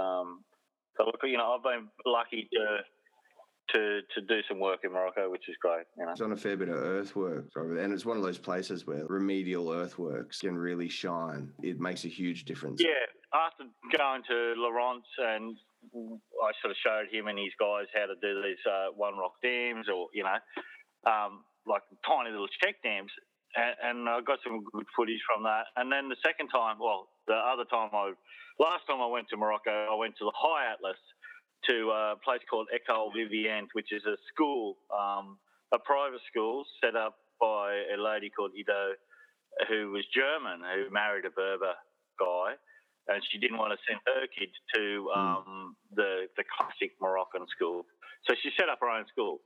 [0.00, 0.44] Um,
[0.96, 2.78] so look, you know, I've been lucky to
[3.72, 5.84] to to do some work in Morocco, which is great.
[5.96, 6.12] You know.
[6.12, 8.86] It's done a fair bit of earthworks over there, and it's one of those places
[8.86, 11.50] where remedial earthworks can really shine.
[11.62, 12.82] It makes a huge difference.
[12.82, 12.90] Yeah,
[13.34, 13.64] after
[13.96, 15.56] going to Laurence and
[15.92, 19.34] I sort of showed him and his guys how to do these uh, one rock
[19.42, 20.38] dams or, you know,
[21.06, 23.10] um, like tiny little check dams.
[23.56, 25.70] And, and I got some good footage from that.
[25.76, 28.12] And then the second time, well, the other time I,
[28.58, 30.98] last time I went to Morocco, I went to the High Atlas
[31.68, 35.38] to a place called Ecole Vivante, which is a school, um,
[35.72, 38.92] a private school set up by a lady called Ido,
[39.68, 41.74] who was German, who married a Berber
[42.18, 42.54] guy,
[43.08, 47.86] and she didn't want to send her kids to um, the the classic Moroccan school,
[48.28, 49.40] so she set up her own school.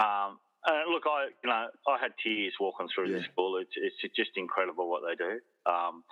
[0.00, 3.30] Um, and look, I you know I had tears walking through the Yeah.
[3.32, 3.58] school.
[3.58, 5.40] It's it's just incredible what they do.
[5.66, 6.04] Um,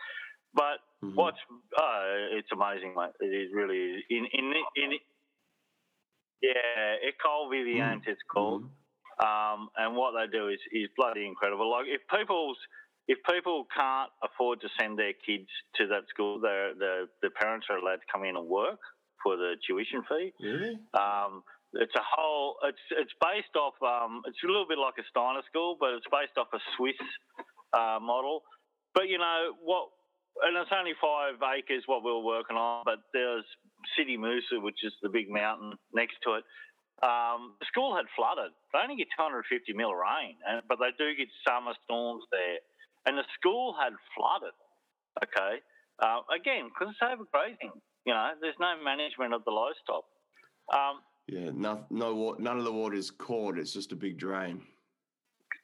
[0.56, 1.14] but Mhm.
[1.14, 1.38] what's
[1.78, 3.12] uh, it's amazing, mate.
[3.20, 4.90] It is really in in in.
[6.42, 8.70] Yeah, Ecole Vivante it's called Mhm.
[9.24, 11.70] um, and what they do is, is bloody incredible.
[11.70, 12.58] Like if people's
[13.08, 17.66] if people can't afford to send their kids to that school, the the the parents
[17.70, 18.78] are allowed to come in and work
[19.22, 20.32] for the tuition fee.
[20.40, 20.78] Really?
[20.94, 21.42] Um,
[21.72, 22.56] it's a whole.
[22.64, 23.74] It's it's based off.
[23.82, 27.00] Um, it's a little bit like a Steiner school, but it's based off a Swiss
[27.72, 28.42] uh, model.
[28.94, 29.88] But you know what?
[30.44, 32.82] And it's only five acres what we were working on.
[32.84, 33.44] But there's
[33.96, 36.44] Sidi Moussa, which is the big mountain next to it.
[37.02, 38.52] Um, the school had flooded.
[38.72, 40.36] They only get 250 mil rain,
[40.68, 42.58] but they do get summer storms there.
[43.04, 44.56] And the school had flooded.
[45.22, 45.60] Okay,
[46.02, 47.72] uh, again because it's overgrazing.
[48.04, 50.04] You know, there's no management of the livestock.
[50.72, 53.58] Um, Yeah, no, no, none of the water is caught.
[53.58, 54.62] It's just a big drain.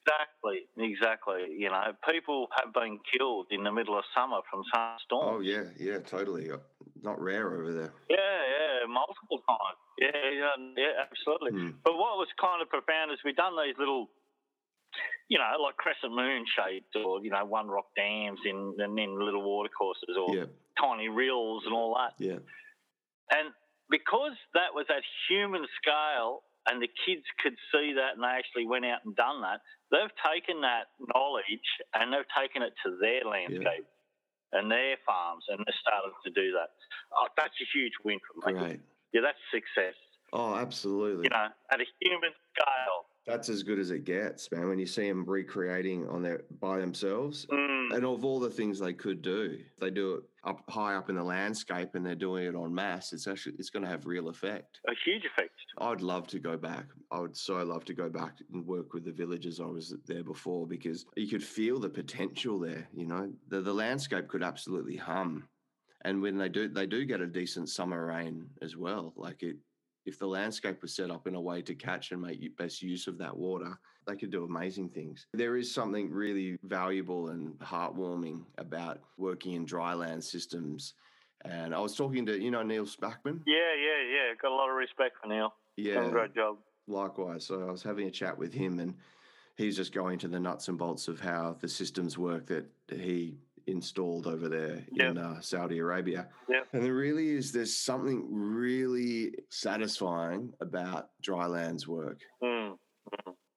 [0.06, 1.54] Exactly, exactly.
[1.56, 5.38] You know, people have been killed in the middle of summer from some storms.
[5.38, 6.50] Oh yeah, yeah, totally.
[6.50, 6.58] Uh,
[7.02, 7.92] Not rare over there.
[8.10, 9.78] Yeah, yeah, multiple times.
[9.98, 11.52] Yeah, yeah, yeah, absolutely.
[11.52, 11.70] Hmm.
[11.84, 14.10] But what was kind of profound is we've done these little,
[15.28, 19.18] you know, like crescent moon shaped or, you know, one rock dams in, in, in
[19.24, 20.46] little water courses or Yeah,
[20.80, 22.14] tiny rills and all that.
[22.18, 22.38] yeah,
[23.30, 23.54] And
[23.88, 28.66] because that was at human scale and the kids could see that and they actually
[28.66, 29.60] went out and done that,
[29.92, 33.86] they've taken that knowledge and they've taken it to their landscape
[34.52, 36.72] and their farms and they're starting to do that.
[37.12, 38.58] Oh, that's a huge win for me.
[38.58, 38.80] great.
[39.12, 39.94] Yeah, that's success.
[40.32, 41.28] Oh, absolutely.
[41.28, 43.11] You know, at a human scale.
[43.26, 44.68] That's as good as it gets, man.
[44.68, 48.78] When you see them recreating on their by themselves, Mm, and of all the things
[48.78, 52.44] they could do, they do it up high up in the landscape and they're doing
[52.46, 53.12] it on mass.
[53.12, 54.80] It's actually it's going to have real effect.
[54.88, 55.50] a huge effect.
[55.78, 56.86] I'd love to go back.
[57.12, 60.24] I would so love to go back and work with the villages I was there
[60.24, 62.88] before because you could feel the potential there.
[62.92, 65.48] You know, the the landscape could absolutely hum,
[66.04, 69.12] and when they do, they do get a decent summer rain as well.
[69.16, 69.56] Like it,
[70.04, 73.06] if the landscape was set up in a way to catch and make best use
[73.06, 75.26] of that water, they could do amazing things.
[75.32, 80.94] There is something really valuable and heartwarming about working in dryland systems.
[81.44, 83.40] And I was talking to you know Neil Spackman.
[83.46, 84.34] Yeah, yeah, yeah.
[84.40, 85.54] Got a lot of respect for Neil.
[85.76, 86.58] Done a Yeah, great job.
[86.86, 87.46] Likewise.
[87.46, 88.94] So I was having a chat with him, and
[89.56, 93.38] he's just going to the nuts and bolts of how the systems work that he
[93.66, 96.28] installed over there in uh, Saudi Arabia.
[96.48, 96.68] Yep.
[96.72, 102.20] And there really is there's something really satisfying about drylands work.
[102.42, 102.76] Mm.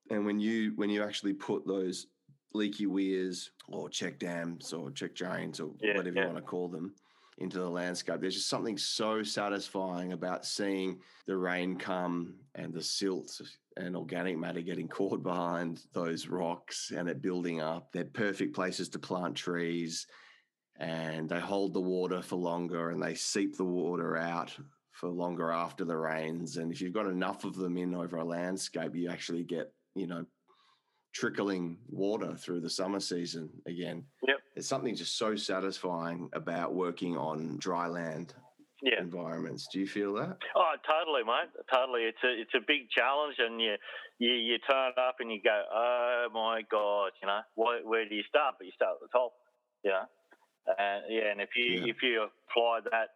[0.09, 2.07] And when you when you actually put those
[2.53, 6.21] leaky weirs or check dams or check drains or Yeah, whatever yeah.
[6.21, 6.93] you want to call them
[7.37, 12.81] into the landscape, there's just something so satisfying about seeing the rain come and the
[12.81, 13.41] silt
[13.77, 17.91] and organic matter getting caught behind those rocks and it building up.
[17.91, 20.07] They're perfect places to plant trees
[20.79, 24.55] and they hold the water for longer and they seep the water out
[24.91, 26.55] for longer after the rains.
[26.57, 30.07] And if you've got enough of them in over a landscape, you actually get, you
[30.07, 30.25] know,
[31.13, 34.05] trickling water through the summer season again.
[34.25, 34.34] Yep.
[34.55, 38.33] There's something just so satisfying about working on dry land
[38.81, 38.99] Yeah.
[39.01, 39.67] environments.
[39.67, 40.37] Do you feel that?
[40.55, 41.49] Oh, totally, mate.
[41.71, 42.03] Totally.
[42.05, 43.75] It's a it's a big challenge, and you
[44.19, 48.15] you, you turn up and you go, oh my god, you know, where, where do
[48.15, 48.55] you start?
[48.57, 49.33] But you start at the top,
[49.83, 50.05] you know.
[50.67, 51.89] Uh, yeah, and if you Yeah.
[51.91, 53.09] if you apply that,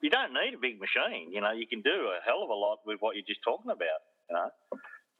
[0.00, 1.30] you don't need a big machine.
[1.32, 3.70] You know, you can do a hell of a lot with what you're just talking
[3.70, 4.00] about.
[4.30, 4.50] You know,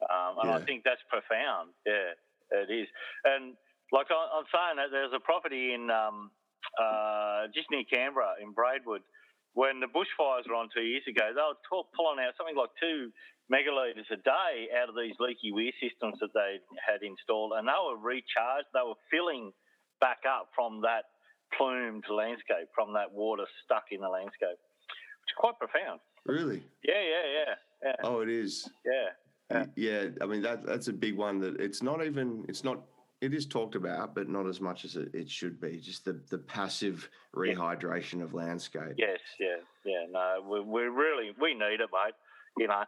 [0.09, 1.73] um, and I think that's profound.
[1.85, 2.13] Yeah,
[2.51, 2.87] it is.
[3.25, 3.55] And
[3.93, 6.31] like I, I'm saying, that there's a property in um,
[6.81, 9.01] uh, just near Canberra in Braidwood
[9.53, 12.73] when the bushfires were on two years ago, they were talk, pulling out something like
[12.81, 13.13] two
[13.53, 17.79] megalitres a day out of these leaky weir systems that they had installed, and they
[17.85, 18.67] were recharged.
[18.73, 19.53] They were filling
[20.01, 21.05] back up from that
[21.55, 25.99] plumed landscape, from that water stuck in the landscape, which is quite profound.
[26.25, 26.63] Really?
[26.83, 27.53] Yeah, yeah, yeah,
[27.85, 28.67] yeah, Oh, it is.
[28.85, 29.13] yeah.
[29.51, 32.81] Y- Yeah, I mean that that's a big one that it's not even it's not
[33.23, 35.79] it is talked about, but not as much as it, it should be.
[35.79, 38.95] Just the the passive rehydration of landscape.
[38.97, 40.05] Yes, yeah, yeah.
[40.11, 42.15] No, we we really we need it, mate.
[42.57, 42.83] You know,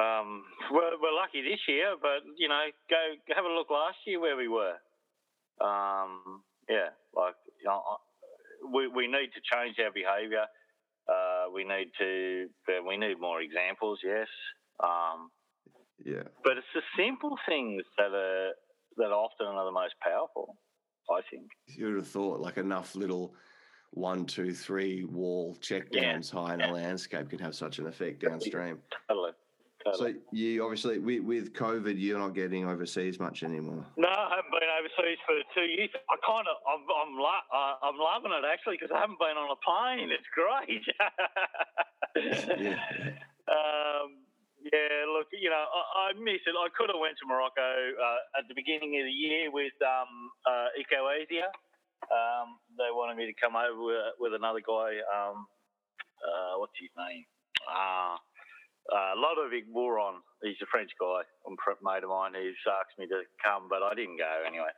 [0.00, 4.20] um, we're, we're lucky this year, but you know, go have a look last year
[4.20, 4.76] where we were.
[5.60, 7.80] Um, yeah, like you know,
[8.70, 10.44] we we need to change our behaviour.
[11.08, 13.98] Uh, we need to uh, we need more examples.
[14.04, 14.28] Yes,
[14.82, 15.30] um,
[16.04, 16.28] Yeah.
[16.42, 18.52] but it's the simple things that are
[18.96, 20.56] that often are the most powerful.
[21.10, 21.50] I think.
[21.66, 23.34] You would have thought like enough little
[23.90, 26.12] one, two, three wall check Yeah.
[26.12, 28.78] downs high in a landscape can have such an effect downstream.
[29.08, 29.32] Totally.
[29.84, 30.12] totally.
[30.14, 33.84] So you obviously with, COVID, you're not getting overseas much anymore.
[33.98, 35.90] No, I haven't been overseas for two years.
[36.08, 39.50] I kind of, I'm, I'm, lo- I'm loving it actually because I haven't been on
[39.50, 40.10] a plane.
[40.10, 40.82] It's great.
[42.16, 42.78] Yeah.
[43.48, 44.23] Um,
[44.72, 46.56] yeah, look, you know, I, I miss it.
[46.56, 50.32] I could have went to Morocco uh, at the beginning of the year with um,
[50.48, 51.52] uh, Ecosia.
[52.08, 55.00] Um, they wanted me to come over with, with another guy.
[55.08, 55.44] Um,
[56.24, 57.24] uh, what's his name?
[57.68, 58.16] Ah,
[58.92, 61.50] uh, Ludovic Bourron, he's a French guy, a
[61.80, 64.72] mate of mine, who's asked me to come, but I didn't go anyway.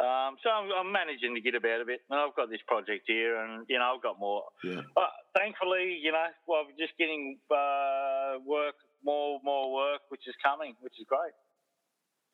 [0.00, 2.00] Um, so I'm, I'm managing to get about a bit.
[2.08, 4.48] And I've got this project here, and you know I've got more.
[4.64, 4.80] Yeah.
[4.94, 10.34] But thankfully, you know, well, I'm just getting uh, work, more more work, which is
[10.44, 11.34] coming, which is great.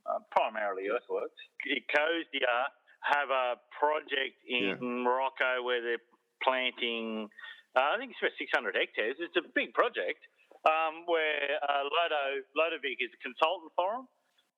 [0.07, 1.35] Uh, primarily earthworks.
[1.67, 2.71] Ecosia
[3.03, 4.79] have a project in Yeah.
[4.81, 6.05] Morocco where they're
[6.43, 7.29] planting.
[7.75, 9.17] Uh, I think it's about 600 hectares.
[9.19, 10.23] It's a big project
[10.65, 14.07] um, where uh, Lodo Lodovic is a consultant for them,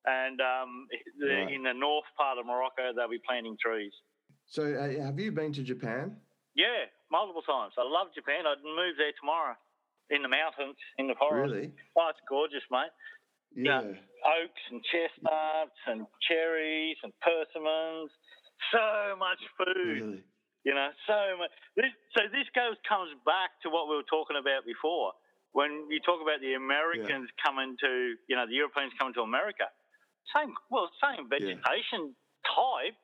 [0.05, 0.87] and um,
[1.19, 1.51] the, Right.
[1.53, 3.93] in the north part of Morocco they'll be planting trees.
[4.45, 6.17] So, uh, have you been to Japan?
[6.55, 7.73] Yeah, multiple times.
[7.77, 8.45] I love Japan.
[8.47, 9.55] I'd move there tomorrow.
[10.09, 11.53] In the mountains, in the forest.
[11.53, 11.71] Really?
[11.95, 12.89] Oh, it's gorgeous, mate.
[13.55, 13.81] Yeah.
[14.25, 18.09] Oaks and chestnuts and cherries and persimmons.
[18.73, 20.01] So much food.
[20.01, 20.23] Really?
[20.65, 21.53] You know, so much.
[21.77, 25.13] This, so this goes comes back to what we were talking about before.
[25.53, 29.65] When you talk about the Americans coming to, you know, the Europeans coming to America,
[30.35, 32.13] same, well, same vegetation
[32.45, 32.97] type.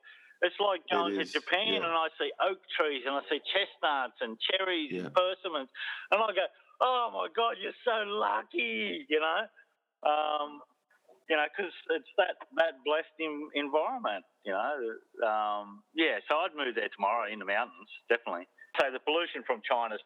[0.43, 1.87] It's like going is, to Japan yeah.
[1.87, 5.07] and I see oak trees and I see chestnuts and cherries Yeah.
[5.07, 5.69] and persimmons,
[6.11, 6.45] and I go,
[6.81, 9.41] oh my God, you're so lucky, you know.
[10.05, 10.61] Um,
[11.29, 14.25] you know, because it's that that blessed in, environment.
[14.45, 14.77] You know,
[15.25, 16.21] um, yeah.
[16.29, 18.45] So I'd move there tomorrow in the mountains, definitely.
[18.77, 20.01] So the pollution from China's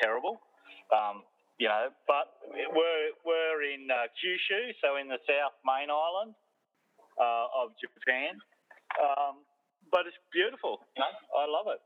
[0.00, 0.40] terrible.
[0.88, 1.28] Um,
[1.60, 2.40] you know, but
[2.72, 6.32] we're we're in uh, Kyushu, so in the South Main Island
[7.20, 8.40] uh, of Japan.
[8.96, 9.44] Um,
[9.92, 10.80] but it's beautiful.
[10.96, 11.80] You know, I love it.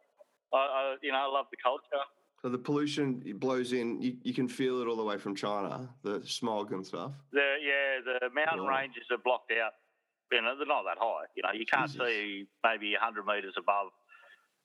[0.54, 2.02] I, I you know I love the culture.
[2.46, 4.00] So the pollution blows in.
[4.00, 7.10] You, you can feel it all the way from China, the smog and stuff.
[7.32, 8.78] The yeah, the mountain Wow.
[8.78, 9.72] ranges are blocked out.
[10.30, 11.24] You know, they're not that high.
[11.34, 12.06] You know, you can't Jesus.
[12.08, 13.88] see maybe 100 metres above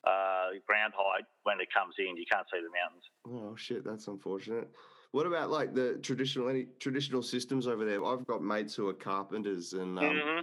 [0.06, 2.16] uh, ground height when it comes in.
[2.16, 3.02] You can't see the mountains.
[3.26, 4.70] Oh shit, that's unfortunate.
[5.10, 8.04] What about like the traditional any traditional systems over there?
[8.04, 10.40] I've got mates who are carpenters and um, hmm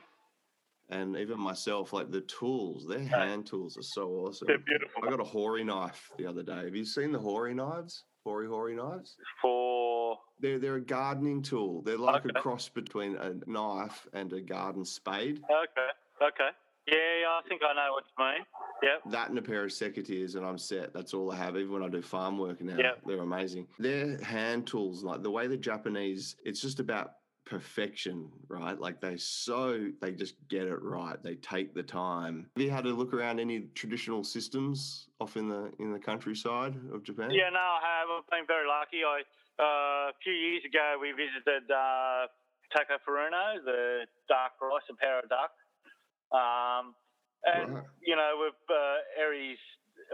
[0.89, 4.47] and even myself, like the tools, their hand tools are so awesome.
[4.47, 5.03] They're beautiful.
[5.05, 6.65] I got a Hori knife the other day.
[6.65, 8.03] Have you seen the Hori knives?
[8.25, 9.15] Hori Hori knives?
[9.41, 11.81] For They're they're a gardening tool.
[11.83, 12.31] They're like Okay.
[12.35, 15.41] a cross between a knife and a garden spade.
[15.43, 15.89] okay,
[16.21, 16.49] okay,
[16.87, 18.45] yeah, I think I know what you mean.
[18.81, 19.11] Yep.
[19.11, 20.93] That and a pair of secateurs, and I'm set.
[20.93, 21.55] That's all I have.
[21.57, 22.93] Even when I do farm work now, Yeah.
[23.05, 23.67] they're amazing.
[23.77, 26.35] They're hand tools, like the way the Japanese.
[26.45, 27.11] It's just about
[27.49, 28.79] perfection, right?
[28.79, 31.21] Like they so they just get it right.
[31.21, 32.45] They take the time.
[32.55, 36.77] Have you had a look around any traditional systems off in the in the countryside
[36.93, 37.31] of Japan?
[37.31, 38.07] Yeah, no, I have.
[38.13, 39.01] I've been very lucky.
[39.03, 39.25] I
[39.57, 42.29] uh, a few years ago we visited uh,
[42.69, 45.51] Takao Furuno, the dark rice and power duck.
[46.29, 46.93] Um,
[47.43, 49.57] and you know, with uh, Aries,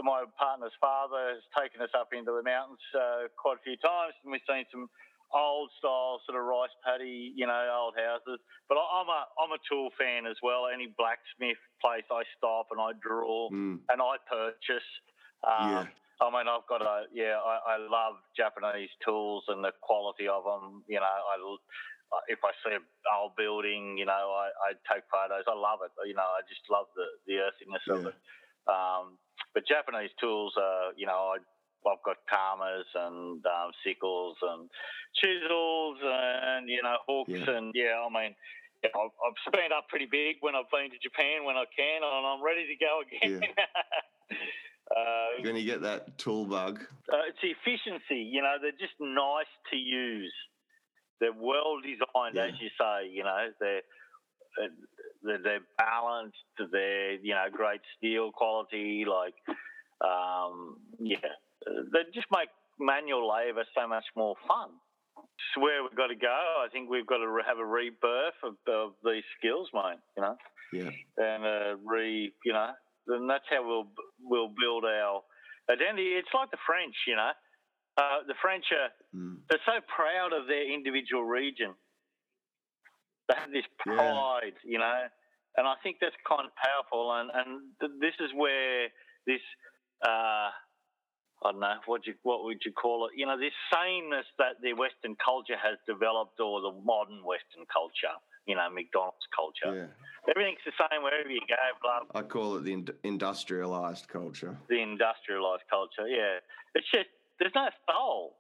[0.02, 4.16] my partner's father has taken us up into the mountains uh, quite a few times,
[4.24, 4.88] and we've seen some
[5.34, 8.40] old style sort of rice paddy, you know, old houses.
[8.70, 10.68] But I- I'm a I'm a tool fan as well.
[10.68, 14.90] Any blacksmith place I stop and I draw Mm, and I purchase.
[15.44, 15.86] Um, yeah.
[16.22, 17.38] I mean, I've got a yeah.
[17.44, 20.84] I, I love Japanese tools and the quality of them.
[20.88, 21.36] You know, I
[22.30, 22.82] if I see an
[23.20, 25.44] old building, you know, I, I take photos.
[25.48, 25.92] I love it.
[26.08, 28.16] You know, I just love the the earthiness of it.
[28.68, 29.18] Um,
[29.54, 31.38] but Japanese tools are, you know, I,
[31.88, 34.70] I've got kamas and um, sickles and
[35.16, 37.56] chisels and you know hooks Yeah.
[37.58, 38.02] and yeah.
[38.06, 38.36] I mean.
[38.84, 42.04] yeah, I've, I've spent up pretty big when I've been to Japan when I can,
[42.04, 43.42] and I'm ready to go again.
[44.92, 46.80] uh, You're gonna get that tool bug.
[47.12, 48.22] uh, it's efficiency.
[48.22, 50.34] You know, they're just nice to use.
[51.20, 52.46] They're well designed, Yeah.
[52.54, 53.10] as you say.
[53.10, 53.82] You know, they're
[54.62, 54.68] uh,
[55.24, 56.38] they're, they're balanced.
[56.72, 59.06] They're you know great steel quality.
[59.08, 59.34] Like,
[60.02, 61.18] um, yeah,
[61.66, 62.50] they just make
[62.80, 64.70] manual labour so much more fun.
[65.18, 66.64] It's where we've got to go.
[66.64, 70.00] I think we've got to have a rebirth of, of these skills, mate.
[70.18, 70.38] You know
[70.74, 70.92] Yeah.
[71.18, 72.72] and uh, re, you know,
[73.08, 73.88] then that's how we'll
[74.22, 75.22] we'll build our
[75.70, 76.14] identity.
[76.20, 77.32] It's like the French, you know.
[77.98, 79.40] Uh, the French are Mm.
[79.50, 81.74] they're so proud of their individual region.
[83.30, 83.96] They have this Yeah.
[83.96, 85.08] pride, you know,
[85.58, 87.14] and I think that's kind of powerful.
[87.14, 88.90] And and th- this is where
[89.26, 89.42] this.
[90.06, 90.52] Uh,
[91.44, 93.12] I don't know what you what would you call it?
[93.18, 98.16] You know, this sameness that the Western culture has developed, or the modern Western culture.
[98.48, 99.74] You know, McDonald's culture.
[99.74, 100.30] Yeah.
[100.30, 101.58] Everything's the same wherever you go.
[101.82, 104.56] Blah, I call it the ind- industrialized culture.
[104.70, 106.08] the industrialized culture.
[106.08, 106.40] Yeah,
[106.74, 107.10] it's just
[107.40, 108.38] there's no soul,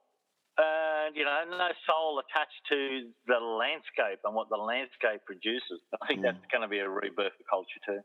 [0.57, 5.81] and you know, no soul attached to the landscape and what the landscape produces.
[6.01, 6.23] I think Mm.
[6.23, 8.01] that's going to be a rebirth of culture too.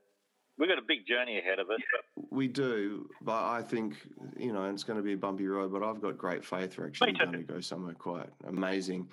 [0.61, 1.81] We've got a big journey ahead of us.
[2.31, 3.97] We do, but I think
[4.37, 5.73] you know it's going to be a bumpy road.
[5.73, 9.09] But I've got great faith we're actually going to go somewhere quite amazing,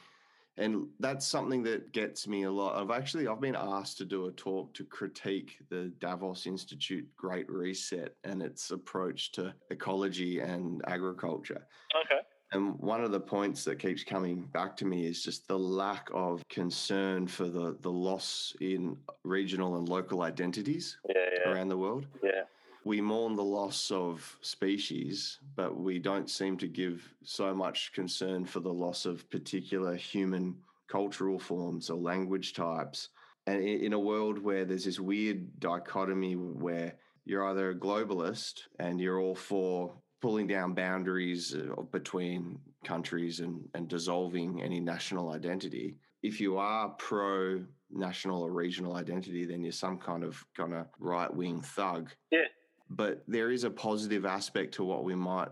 [0.58, 2.80] and that's something that gets me a lot.
[2.80, 7.50] I've actually I've been asked to do a talk to critique the Davos Institute Great
[7.50, 11.66] Reset and its approach to ecology and agriculture.
[12.06, 12.22] Okay.
[12.54, 16.08] And one of the points that keeps coming back to me is just the lack
[16.14, 18.96] of concern for the, the loss in
[19.26, 22.06] regional and local identities Yeah, yeah, around the world.
[22.24, 22.44] yeah.
[22.84, 28.46] We mourn the loss of species, but we don't seem to give so much concern
[28.46, 30.56] for the loss of particular human
[30.88, 33.10] cultural forms or language types.
[33.46, 36.94] And in a world where there's this weird dichotomy where
[37.26, 43.68] you're either a globalist and you're all for pulling down boundaries uh, between countries and,
[43.74, 45.96] and dissolving any national identity.
[46.24, 50.88] If you are pro national or regional identity, then you're some kind of kind of
[51.00, 52.12] right wing thug.
[52.32, 52.46] Yeah.
[52.90, 55.50] But there is a positive aspect to what we might.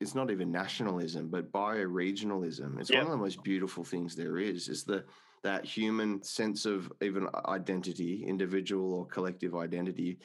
[0.00, 2.78] It's not even nationalism, but bioregionalism.
[2.78, 2.98] It's Yeah.
[2.98, 4.68] one of the most beautiful things there is.
[4.68, 5.04] Is the
[5.42, 10.18] that human sense of even identity, individual or collective identity,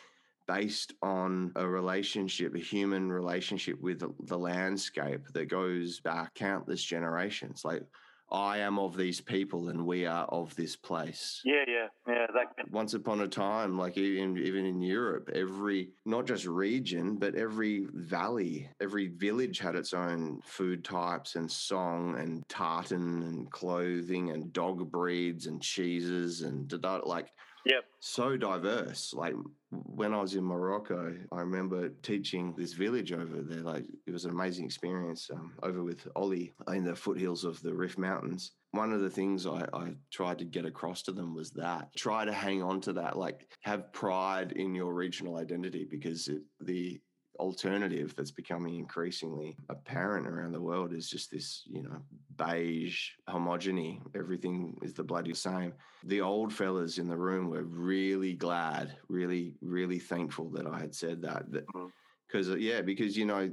[0.47, 6.83] based on a relationship, a human relationship with the, the landscape that goes back countless
[6.83, 7.63] generations.
[7.63, 7.83] Like,
[8.31, 11.41] I am of these people and we are of this place.
[11.43, 12.27] Yeah, yeah, yeah.
[12.33, 17.35] That Once upon a time, like even even in Europe, every not just region, but
[17.35, 24.31] every valley, every village had its own food types and song and tartan and clothing
[24.31, 26.71] and dog breeds and cheeses and
[27.05, 27.31] like
[27.65, 27.83] Yep.
[27.99, 29.13] so diverse.
[29.13, 29.35] Like
[29.69, 33.61] when I was in Morocco, I remember teaching this village over there.
[33.61, 37.73] Like it was an amazing experience um, over with Ollie in the foothills of the
[37.73, 38.53] Rif Mountains.
[38.71, 42.25] One of the things I, I tried to get across to them was that try
[42.25, 46.99] to hang on to that, like have pride in your regional identity because it, the
[47.41, 51.97] alternative that's becoming increasingly apparent around the world is just this, you know,
[52.37, 53.99] beige homogeny.
[54.15, 55.73] Everything is the bloody same.
[56.03, 60.93] The old fellas in the room were really glad, really, really thankful that I had
[60.93, 61.51] said that.
[61.51, 61.91] That Mhm.
[62.27, 63.51] because yeah, because you know,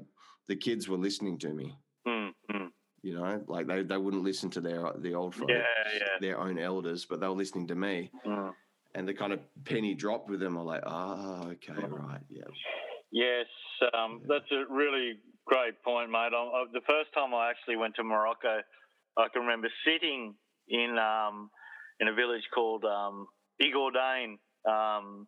[0.48, 1.74] the kids were listening to me.
[2.06, 2.70] Mm, mm.
[3.02, 5.64] You know, like they, they wouldn't listen to their the old Yeah,
[5.94, 6.18] yeah.
[6.20, 8.10] their own elders, but they were listening to me.
[8.26, 8.52] Mm.
[8.94, 10.56] And the kind of penny dropped with them.
[10.58, 11.94] I'm like, ah, okay, Mm-hmm.
[11.94, 12.44] right, yeah.
[13.10, 13.46] Yes,
[13.96, 16.32] um, that's a really great point, mate.
[16.36, 18.60] I, I, the first time I actually went to Morocco,
[19.16, 20.34] I can remember sitting
[20.68, 21.50] in um,
[22.00, 23.26] in a village called um,
[23.62, 24.36] Igordain,
[24.68, 25.26] um,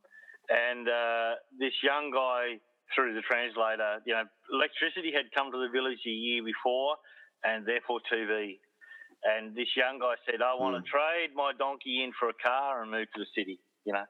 [0.50, 2.60] and uh, this young guy
[2.94, 6.96] through the translator, you know, electricity had come to the village a year before,
[7.44, 8.58] and therefore TV.
[9.24, 12.82] And this young guy said, "I want to trade my donkey in for a car
[12.82, 14.04] and move to the city," you know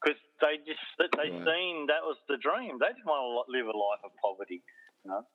[0.00, 1.44] because they just they Right.
[1.44, 2.78] seen that was the dream.
[2.78, 4.62] They didn't want to live a life of poverty,
[5.04, 5.26] you know.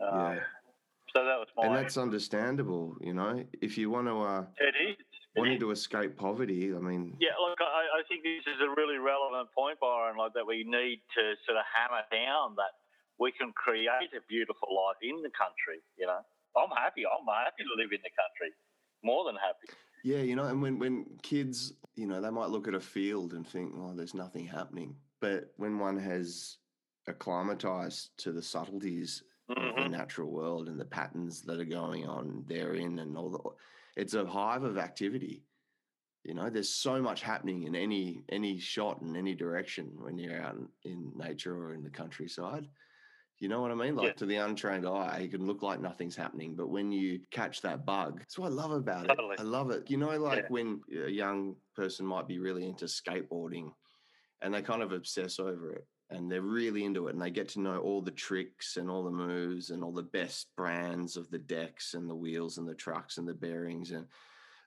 [0.00, 0.44] Uh, yeah.
[1.14, 1.66] So that was my.
[1.66, 3.44] And that's understandable, you know.
[3.62, 4.96] If you want to uh, it is.
[5.36, 8.96] Wanting to escape poverty, I mean, Yeah, look, I, I think this is a really
[8.96, 10.16] relevant point, Byron.
[10.16, 12.72] Like that, we need to sort of hammer down that
[13.20, 15.84] we can create a beautiful life in the country.
[16.00, 16.24] You know,
[16.56, 17.04] I'm happy.
[17.04, 18.48] I'm happy to live in the country.
[19.04, 19.76] More than happy.
[20.02, 20.44] Yeah, you know.
[20.44, 23.94] And when when kids, you know, they might look at a field and think, oh,
[23.94, 24.96] there's nothing happening.
[25.20, 26.58] But when one has
[27.08, 29.90] acclimatized to the subtleties of the Mhm.
[29.92, 33.40] natural world and the patterns that are going on therein and all the
[34.00, 35.44] it's a hive of activity
[36.24, 40.42] you know there's so much happening in any any shot in any direction when you're
[40.42, 42.68] out in nature or in the countryside
[43.38, 44.12] you know what i mean like Yeah.
[44.14, 47.84] to the untrained eye it can look like nothing's happening but when you catch that
[47.84, 49.34] bug that's what i love about Totally.
[49.34, 50.46] it i love it you know like Yeah.
[50.48, 53.72] when a young person might be really into skateboarding
[54.42, 57.48] and they kind of obsess over it and they're really into it and they get
[57.50, 61.28] to know all the tricks and all the moves and all the best brands of
[61.30, 64.06] the decks and the wheels and the trucks and the bearings and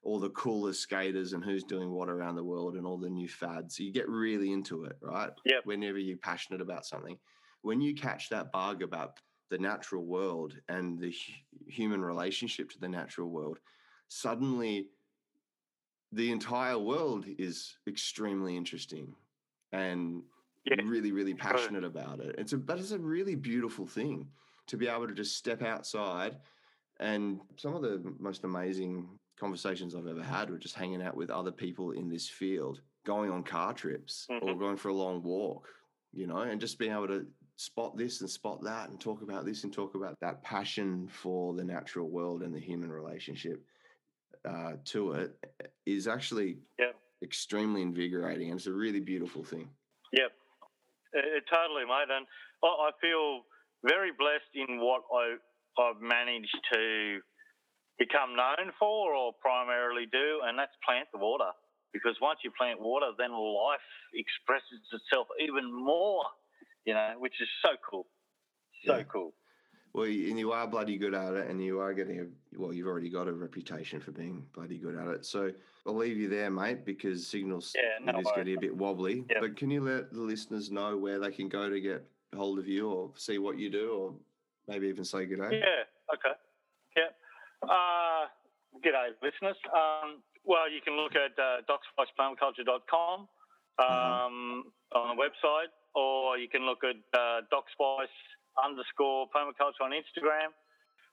[0.03, 3.27] all the coolest skaters and who's doing what around the world and all the new
[3.27, 3.75] fads.
[3.77, 5.31] So you get really into it, right?
[5.45, 5.61] Yep.
[5.65, 7.17] Whenever you're passionate about something.
[7.61, 12.79] When you catch that bug about the natural world and the hu- human relationship to
[12.79, 13.59] the natural world,
[14.07, 14.89] suddenly
[16.11, 19.15] the entire world is extremely interesting
[19.71, 20.23] and
[20.65, 20.75] Yeah.
[20.75, 22.35] really, really passionate about it.
[22.37, 24.31] It's a but it's a really beautiful thing
[24.67, 26.39] to be able to just step outside
[26.99, 31.29] and some of the most amazing conversations I've ever had were just hanging out with
[31.31, 34.59] other people in this field, going on car trips or Mhm.
[34.59, 35.69] going for a long walk,
[36.13, 37.27] you know, and just being able to
[37.59, 41.53] spot this and spot that and talk about this and talk about that passion for
[41.53, 43.61] the natural world and the human relationship
[44.47, 45.35] uh, to it
[45.85, 46.57] is actually
[47.21, 49.67] extremely invigorating and it's a really beautiful thing.
[50.13, 50.31] Yep.
[51.11, 52.07] It, it totally, mate.
[52.07, 52.25] And
[52.63, 53.43] I, I feel
[53.83, 55.35] very blessed in what I,
[55.83, 57.19] I've managed to
[57.99, 61.51] become known for or primarily do, and that's plant the water.
[61.91, 63.83] Because once you plant water, then life
[64.15, 66.23] expresses itself even more,
[66.85, 68.07] you know, which is so cool.
[68.85, 69.03] So Yeah.
[69.03, 69.33] cool.
[69.93, 72.27] Well, and you are bloody good at it, and you are getting a
[72.59, 72.71] well.
[72.71, 75.25] You've already got a reputation for being bloody good at it.
[75.25, 75.51] So
[75.85, 78.35] I'll leave you there, mate, because signals Yeah, no is worries.
[78.35, 79.25] getting a bit wobbly.
[79.29, 79.41] Yep.
[79.41, 82.05] But can you let the listeners know where they can go to get
[82.35, 84.15] hold of you, or see what you do, or
[84.67, 85.59] maybe even say good day?
[85.59, 86.37] Yeah, okay.
[86.95, 87.09] Yeah.
[87.67, 88.27] Uh,
[88.85, 89.57] g'day, listeners.
[89.73, 91.61] Um, well, you can look at uh,
[93.79, 94.63] um,
[94.95, 98.11] on the website, or you can look at uh, docspice
[98.63, 100.51] underscore permaculture on Instagram.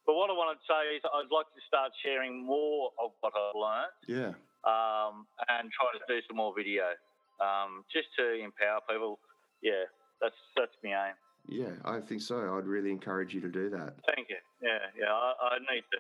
[0.06, 3.32] But what I wanted to say is I'd like to start sharing more of what
[3.34, 4.32] I've learned Yeah.
[4.62, 6.94] um, and try to do some more video
[7.40, 9.18] um, just to empower people.
[9.62, 9.84] Yeah,
[10.20, 11.14] that's that's my aim.
[11.48, 12.56] Yeah, I think so.
[12.56, 13.94] I'd really encourage you to do that.
[14.14, 14.36] Thank you.
[14.62, 15.98] Yeah, yeah, I, I need to.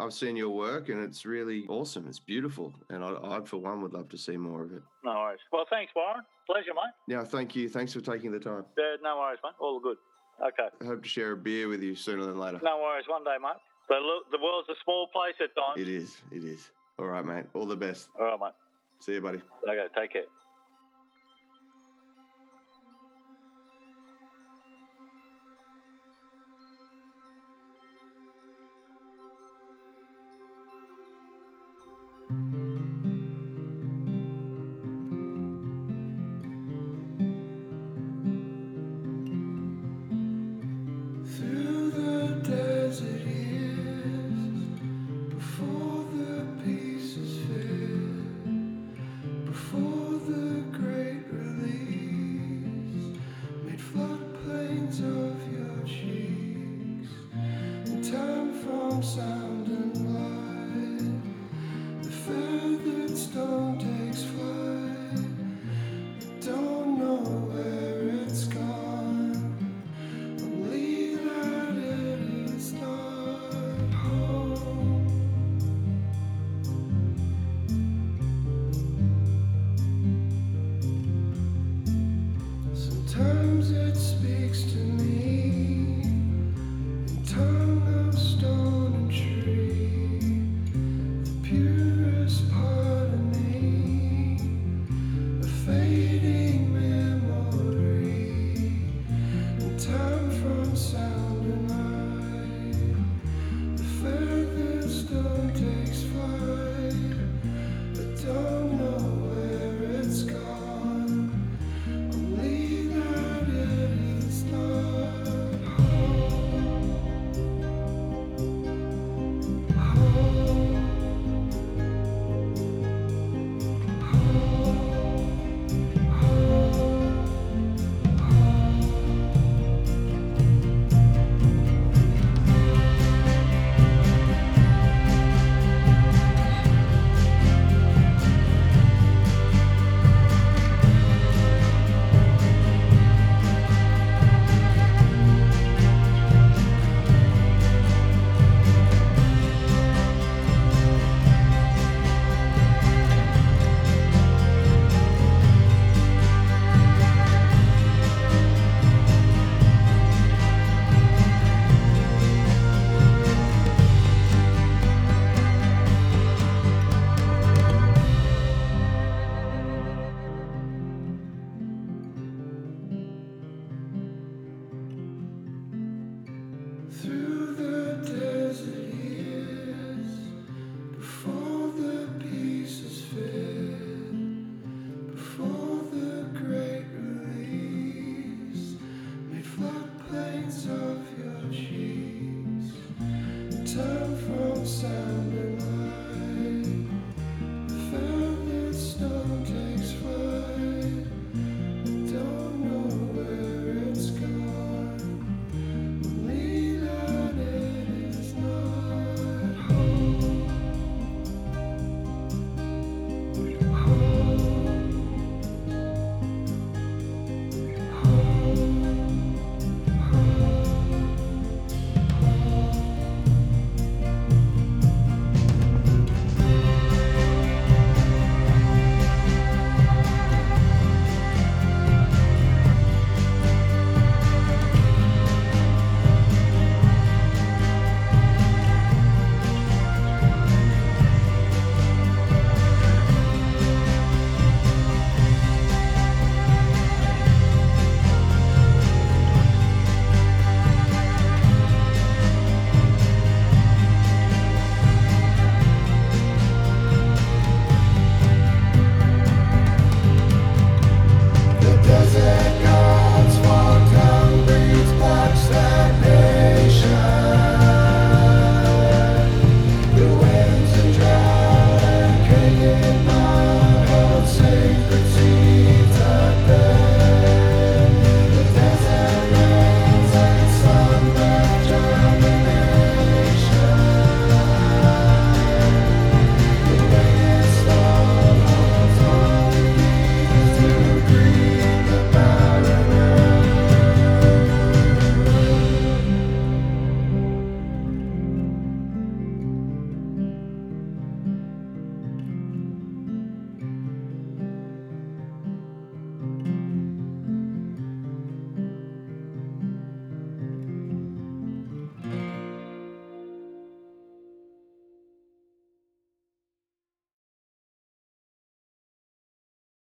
[0.00, 2.06] I've seen your work, and it's really awesome.
[2.08, 4.82] It's beautiful, and I, I, for one, would love to see more of it.
[5.04, 5.40] No worries.
[5.52, 6.22] Well, thanks, Warren.
[6.46, 6.94] Pleasure, mate.
[7.14, 7.68] Yeah, thank you.
[7.68, 8.64] Thanks for taking the time.
[8.78, 9.52] Uh, no worries, mate.
[9.60, 9.98] All good.
[10.42, 10.68] Okay.
[10.80, 12.60] I hope to share a beer with you sooner than later.
[12.64, 13.04] No worries.
[13.08, 13.60] One day, mate.
[13.88, 15.76] The, lo- the world's a small place at times.
[15.86, 16.16] It is.
[16.32, 16.70] It is.
[16.98, 17.44] All right, mate.
[17.54, 18.08] All the best.
[18.18, 18.52] All right, mate.
[19.00, 19.40] See you, buddy.
[19.68, 20.22] Okay, take care.